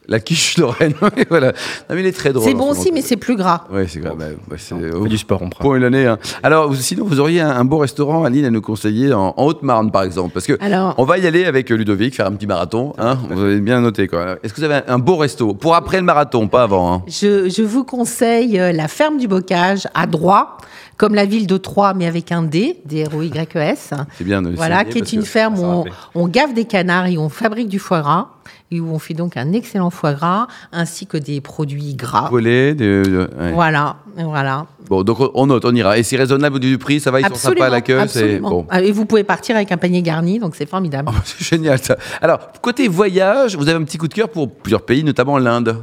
la 0.08 0.20
quiche 0.20 0.56
lorraine. 0.58 0.94
Oui, 1.02 1.24
voilà. 1.28 1.48
Non, 1.48 1.94
mais 1.94 2.00
il 2.00 2.06
est 2.06 2.12
très 2.12 2.32
drôle. 2.32 2.44
C'est 2.48 2.54
bon 2.54 2.70
aussi, 2.70 2.90
mais 2.92 3.02
c'est 3.02 3.16
plus 3.16 3.36
gras. 3.36 3.64
Ouais, 3.72 3.86
c'est 3.88 4.00
grave. 4.00 4.16
bah, 4.18 4.24
ouais, 4.50 4.56
c'est 4.58 4.74
du 5.08 5.18
sport, 5.18 5.40
on 5.42 5.48
prend. 5.50 5.62
point 5.64 5.78
l'année. 5.78 6.06
hein. 6.06 6.18
Alors, 6.42 6.74
sinon, 6.74 7.04
vous 7.06 7.20
auriez 7.20 7.40
un, 7.40 7.50
un 7.50 7.64
beau 7.64 7.78
restaurant, 7.78 8.24
Aline, 8.24 8.44
à 8.44 8.50
nous 8.50 8.60
conseiller 8.60 9.12
en, 9.12 9.34
en 9.36 9.44
Haute-Marne, 9.46 9.90
par 9.90 10.02
exemple. 10.02 10.32
Parce 10.34 10.46
que 10.46 10.56
Alors- 10.60 10.94
on 10.98 11.04
va 11.04 11.18
y 11.18 11.26
aller 11.26 11.44
avec 11.44 11.70
Ludovic, 11.70 12.14
faire 12.16 12.26
un 12.26 12.32
petit 12.32 12.46
marathon. 12.46 12.94
Hein, 12.98 13.18
vous 13.30 13.42
avez 13.42 13.60
bien 13.60 13.80
noté, 13.80 14.06
quoi. 14.08 14.36
Est-ce 14.42 14.52
que 14.54 14.60
vous 14.60 14.64
avez 14.64 14.76
un, 14.76 14.84
un 14.94 14.98
beau 14.98 15.16
resto? 15.16 15.54
Pour 15.54 15.74
après 15.74 15.98
le 15.98 16.04
marathon, 16.04 16.48
pas 16.48 16.62
avant. 16.62 16.92
Hein. 16.94 17.02
Je, 17.06 17.48
je 17.48 17.62
vous 17.62 17.84
conseille 17.84 18.58
euh, 18.58 18.72
la 18.72 18.88
ferme 18.88 19.18
du 19.18 19.28
Bocage 19.28 19.86
à 19.94 20.06
Troyes, 20.06 20.56
comme 20.96 21.14
la 21.14 21.24
ville 21.26 21.46
de 21.46 21.56
Troyes, 21.56 21.94
mais 21.94 22.06
avec 22.06 22.32
un 22.32 22.42
D, 22.42 22.78
D-R-O-Y-E-S. 22.84 23.90
C'est 24.16 24.24
bien 24.24 24.42
de 24.42 24.48
le 24.50 24.56
Voilà, 24.56 24.84
qui 24.84 24.98
est 24.98 25.12
une 25.12 25.22
ferme 25.24 25.58
où 25.58 25.84
on, 26.14 26.28
gave 26.28 26.54
des 26.54 26.64
canards 26.64 27.06
et 27.06 27.18
on 27.18 27.28
fabrique 27.28 27.68
du 27.68 27.78
foie 27.78 28.00
gras, 28.00 28.28
et 28.70 28.80
où 28.80 28.90
on 28.92 28.98
fait 28.98 29.14
donc 29.14 29.36
un 29.36 29.52
excellent 29.52 29.90
foie 29.98 30.14
gras, 30.14 30.46
ainsi 30.72 31.06
que 31.06 31.16
des 31.16 31.40
produits 31.40 31.94
gras. 31.94 32.28
Poulet, 32.28 32.74
de- 32.74 33.02
de- 33.04 33.30
ouais. 33.40 33.52
Voilà, 33.52 33.96
voilà. 34.16 34.66
Bon, 34.88 35.02
donc 35.02 35.18
on 35.34 35.46
note, 35.46 35.64
on 35.66 35.74
ira. 35.74 35.98
Et 35.98 36.02
c'est 36.02 36.16
raisonnable 36.16 36.56
au 36.56 36.58
du 36.58 36.78
prix, 36.78 36.98
ça 37.00 37.10
va, 37.10 37.20
ils 37.20 37.26
sont 37.26 37.34
sympas 37.34 37.66
à 37.66 37.68
l'accueil. 37.70 37.96
c'est 38.08 38.20
absolument. 38.22 38.50
bon. 38.50 38.66
Ah, 38.70 38.80
Et 38.80 38.90
vous 38.92 39.04
pouvez 39.04 39.24
partir 39.24 39.56
avec 39.56 39.70
un 39.72 39.76
panier 39.76 40.00
garni, 40.02 40.38
donc 40.38 40.54
c'est 40.56 40.68
formidable. 40.68 41.10
Oh, 41.12 41.18
c'est 41.24 41.44
génial 41.44 41.78
ça. 41.78 41.96
Alors, 42.22 42.38
côté 42.62 42.88
voyage, 42.88 43.56
vous 43.56 43.68
avez 43.68 43.76
un 43.78 43.84
petit 43.84 43.98
coup 43.98 44.08
de 44.08 44.14
cœur 44.14 44.28
pour 44.30 44.50
plusieurs 44.50 44.82
pays, 44.82 45.04
notamment 45.04 45.36
l'Inde. 45.38 45.76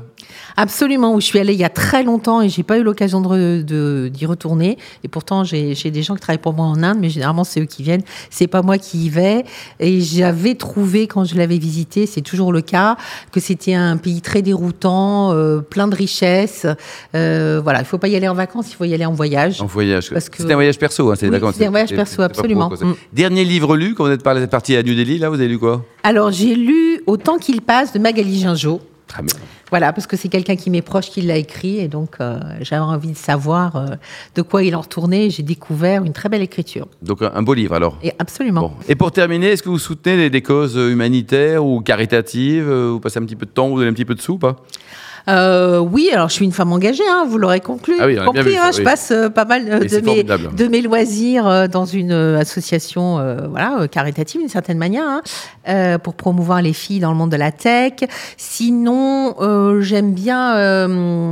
Absolument, 0.57 1.13
où 1.13 1.19
je 1.19 1.25
suis 1.25 1.39
allée 1.39 1.53
il 1.53 1.59
y 1.59 1.63
a 1.65 1.69
très 1.69 2.03
longtemps 2.03 2.41
et 2.41 2.49
j'ai 2.49 2.63
pas 2.63 2.77
eu 2.77 2.83
l'occasion 2.83 3.19
de 3.21 4.09
d'y 4.11 4.25
retourner. 4.25 4.77
Et 5.03 5.07
pourtant, 5.07 5.43
j'ai 5.43 5.75
j'ai 5.75 5.91
des 5.91 6.01
gens 6.03 6.15
qui 6.15 6.21
travaillent 6.21 6.37
pour 6.41 6.53
moi 6.53 6.65
en 6.65 6.81
Inde, 6.81 6.97
mais 6.99 7.09
généralement 7.09 7.43
c'est 7.43 7.59
eux 7.61 7.65
qui 7.65 7.83
viennent. 7.83 8.03
C'est 8.29 8.47
pas 8.47 8.61
moi 8.61 8.77
qui 8.77 9.05
y 9.05 9.09
vais. 9.09 9.43
Et 9.79 9.99
j'avais 10.01 10.55
trouvé 10.55 11.07
quand 11.07 11.25
je 11.25 11.35
l'avais 11.35 11.57
visité, 11.57 12.05
c'est 12.05 12.21
toujours 12.21 12.53
le 12.53 12.61
cas, 12.61 12.95
que 13.31 13.39
c'était 13.39 13.73
un 13.73 13.97
pays 13.97 14.21
très 14.21 14.41
déroutant, 14.41 15.33
euh, 15.33 15.59
plein 15.59 15.87
de 15.87 15.95
richesses. 15.95 16.65
Euh, 17.15 17.59
voilà, 17.63 17.79
il 17.79 17.85
faut 17.85 17.97
pas 17.97 18.07
y 18.07 18.15
aller 18.15 18.27
en 18.27 18.33
vacances, 18.33 18.71
il 18.71 18.75
faut 18.75 18.85
y 18.85 18.93
aller 18.93 19.05
en 19.05 19.13
voyage. 19.13 19.61
En 19.61 19.65
voyage. 19.65 20.09
Parce 20.11 20.29
que- 20.29 20.37
C'était 20.37 20.53
un 20.53 20.55
voyage 20.55 20.79
perso, 20.79 21.11
hein, 21.11 21.15
c'est 21.17 21.27
Oui, 21.29 21.39
c'était 21.51 21.65
un 21.65 21.69
voyage 21.69 21.89
c'est- 21.89 21.95
perso, 21.95 22.15
c'est 22.17 22.23
absolument. 22.23 22.69
Mm. 22.69 22.93
Dernier 23.13 23.43
livre 23.43 23.75
lu, 23.75 23.93
quand 23.95 24.05
vous 24.05 24.11
êtes 24.11 24.23
par- 24.23 24.35
parti 24.47 24.75
à 24.75 24.83
New 24.83 24.95
Delhi, 24.95 25.17
là, 25.17 25.29
vous 25.29 25.35
avez 25.35 25.47
lu 25.47 25.59
quoi? 25.59 25.83
Alors 26.03 26.31
j'ai 26.31 26.55
lu 26.55 26.75
Autant 27.07 27.37
qu'il 27.37 27.61
passe 27.61 27.93
de 27.93 27.99
Magali 27.99 28.39
Gingeau. 28.39 28.79
Très 29.07 29.21
bien. 29.21 29.35
Voilà, 29.69 29.93
parce 29.93 30.07
que 30.07 30.15
c'est 30.15 30.29
quelqu'un 30.29 30.55
qui 30.55 30.69
m'est 30.69 30.81
proche 30.81 31.09
qui 31.09 31.21
l'a 31.21 31.37
écrit 31.37 31.79
et 31.79 31.87
donc 31.87 32.17
euh, 32.19 32.39
j'avais 32.61 32.81
envie 32.81 33.11
de 33.11 33.17
savoir 33.17 33.75
euh, 33.75 33.85
de 34.35 34.41
quoi 34.41 34.63
il 34.63 34.75
en 34.75 34.81
retournait. 34.81 35.29
J'ai 35.29 35.43
découvert 35.43 36.03
une 36.03 36.13
très 36.13 36.29
belle 36.29 36.43
écriture. 36.43 36.87
Donc 37.01 37.21
un, 37.21 37.41
beau 37.41 37.53
livre 37.53 37.75
alors. 37.75 37.97
Et 38.03 38.13
absolument. 38.19 38.61
Bon. 38.61 38.71
Et 38.87 38.95
pour 38.95 39.11
terminer, 39.11 39.47
est-ce 39.47 39.63
que 39.63 39.69
vous 39.69 39.79
soutenez 39.79 40.17
des, 40.17 40.29
des 40.29 40.41
causes 40.41 40.75
humanitaires 40.75 41.65
ou 41.65 41.81
caritatives 41.81 42.69
euh, 42.69 42.91
Vous 42.91 42.99
passez 42.99 43.19
un 43.19 43.25
petit 43.25 43.35
peu 43.35 43.45
de 43.45 43.51
temps, 43.51 43.69
vous 43.69 43.77
donnez 43.77 43.89
un 43.89 43.93
petit 43.93 44.05
peu 44.05 44.15
de 44.15 44.21
sous, 44.21 44.37
pas? 44.37 44.57
Euh, 45.27 45.79
oui, 45.79 46.09
alors 46.11 46.29
je 46.29 46.35
suis 46.35 46.45
une 46.45 46.51
femme 46.51 46.71
engagée, 46.71 47.03
hein, 47.09 47.25
vous 47.27 47.37
l'aurez 47.37 47.59
conclu. 47.59 47.95
Ah 47.99 48.05
oui, 48.05 48.17
compris. 48.23 48.43
vu 48.43 48.53
ça, 48.53 48.65
hein, 48.65 48.69
oui. 48.71 48.77
Je 48.77 48.83
passe 48.83 49.11
euh, 49.11 49.29
pas 49.29 49.45
mal 49.45 49.63
euh, 49.67 49.79
de, 49.79 49.95
mes, 49.95 50.01
formidable. 50.01 50.55
de 50.55 50.67
mes 50.67 50.81
loisirs 50.81 51.47
euh, 51.47 51.67
dans 51.67 51.85
une 51.85 52.11
association 52.11 53.15
voilà, 53.49 53.87
caritative 53.87 54.41
d'une 54.41 54.49
certaine 54.49 54.77
manière 54.77 55.21
hein, 55.65 55.97
pour 55.99 56.13
promouvoir 56.13 56.61
les 56.61 56.73
filles 56.73 56.99
dans 56.99 57.11
le 57.11 57.17
monde 57.17 57.31
de 57.31 57.37
la 57.37 57.51
tech. 57.51 57.93
Sinon, 58.37 59.35
j'aime 59.81 60.13
bien 60.13 61.31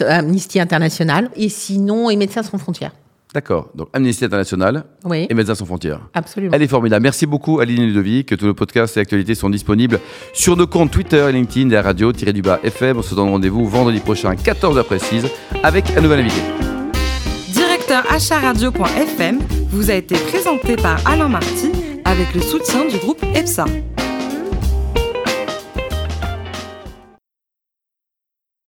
Amnesty 0.00 0.60
International 0.60 1.30
et 1.36 1.48
sinon, 1.48 2.10
et 2.10 2.16
Médecins 2.16 2.42
sans 2.42 2.58
frontières. 2.58 2.92
D'accord. 3.34 3.70
Donc 3.74 3.88
Amnesty 3.92 4.24
International 4.24 4.84
Oui, 5.04 5.26
et 5.28 5.34
Médecins 5.34 5.56
sans 5.56 5.64
frontières. 5.66 6.00
absolument. 6.14 6.52
Elle 6.54 6.62
est 6.62 6.68
formidable. 6.68 7.02
Merci 7.02 7.26
beaucoup 7.26 7.58
Aline 7.58 7.82
Ludovic. 7.84 8.36
Tous 8.38 8.46
nos 8.46 8.54
podcasts 8.54 8.96
et 8.96 9.00
actualités 9.00 9.34
sont 9.34 9.50
disponibles 9.50 9.98
sur 10.32 10.56
nos 10.56 10.68
comptes 10.68 10.92
Twitter 10.92 11.26
et 11.28 11.32
LinkedIn 11.32 11.66
de 11.68 11.74
la 11.74 11.82
radio 11.82 12.12
du 12.12 12.42
bas 12.42 12.60
FM. 12.62 12.98
On 12.98 13.02
se 13.02 13.14
donne 13.14 13.28
rendez-vous 13.30 13.66
vendredi 13.68 13.98
prochain 13.98 14.30
à 14.30 14.34
14h 14.34 14.84
précise 14.84 15.26
avec 15.64 15.84
un 15.96 16.00
nouvel 16.00 16.20
invité. 16.20 16.40
Directeur 17.52 18.04
acharadio.fm 18.10 19.40
vous 19.70 19.90
a 19.90 19.94
été 19.94 20.14
présenté 20.14 20.76
par 20.76 21.00
Alain 21.06 21.28
Marty 21.28 21.72
avec 22.04 22.34
le 22.34 22.40
soutien 22.40 22.86
du 22.86 22.96
groupe 22.98 23.22
EPSA. 23.34 23.64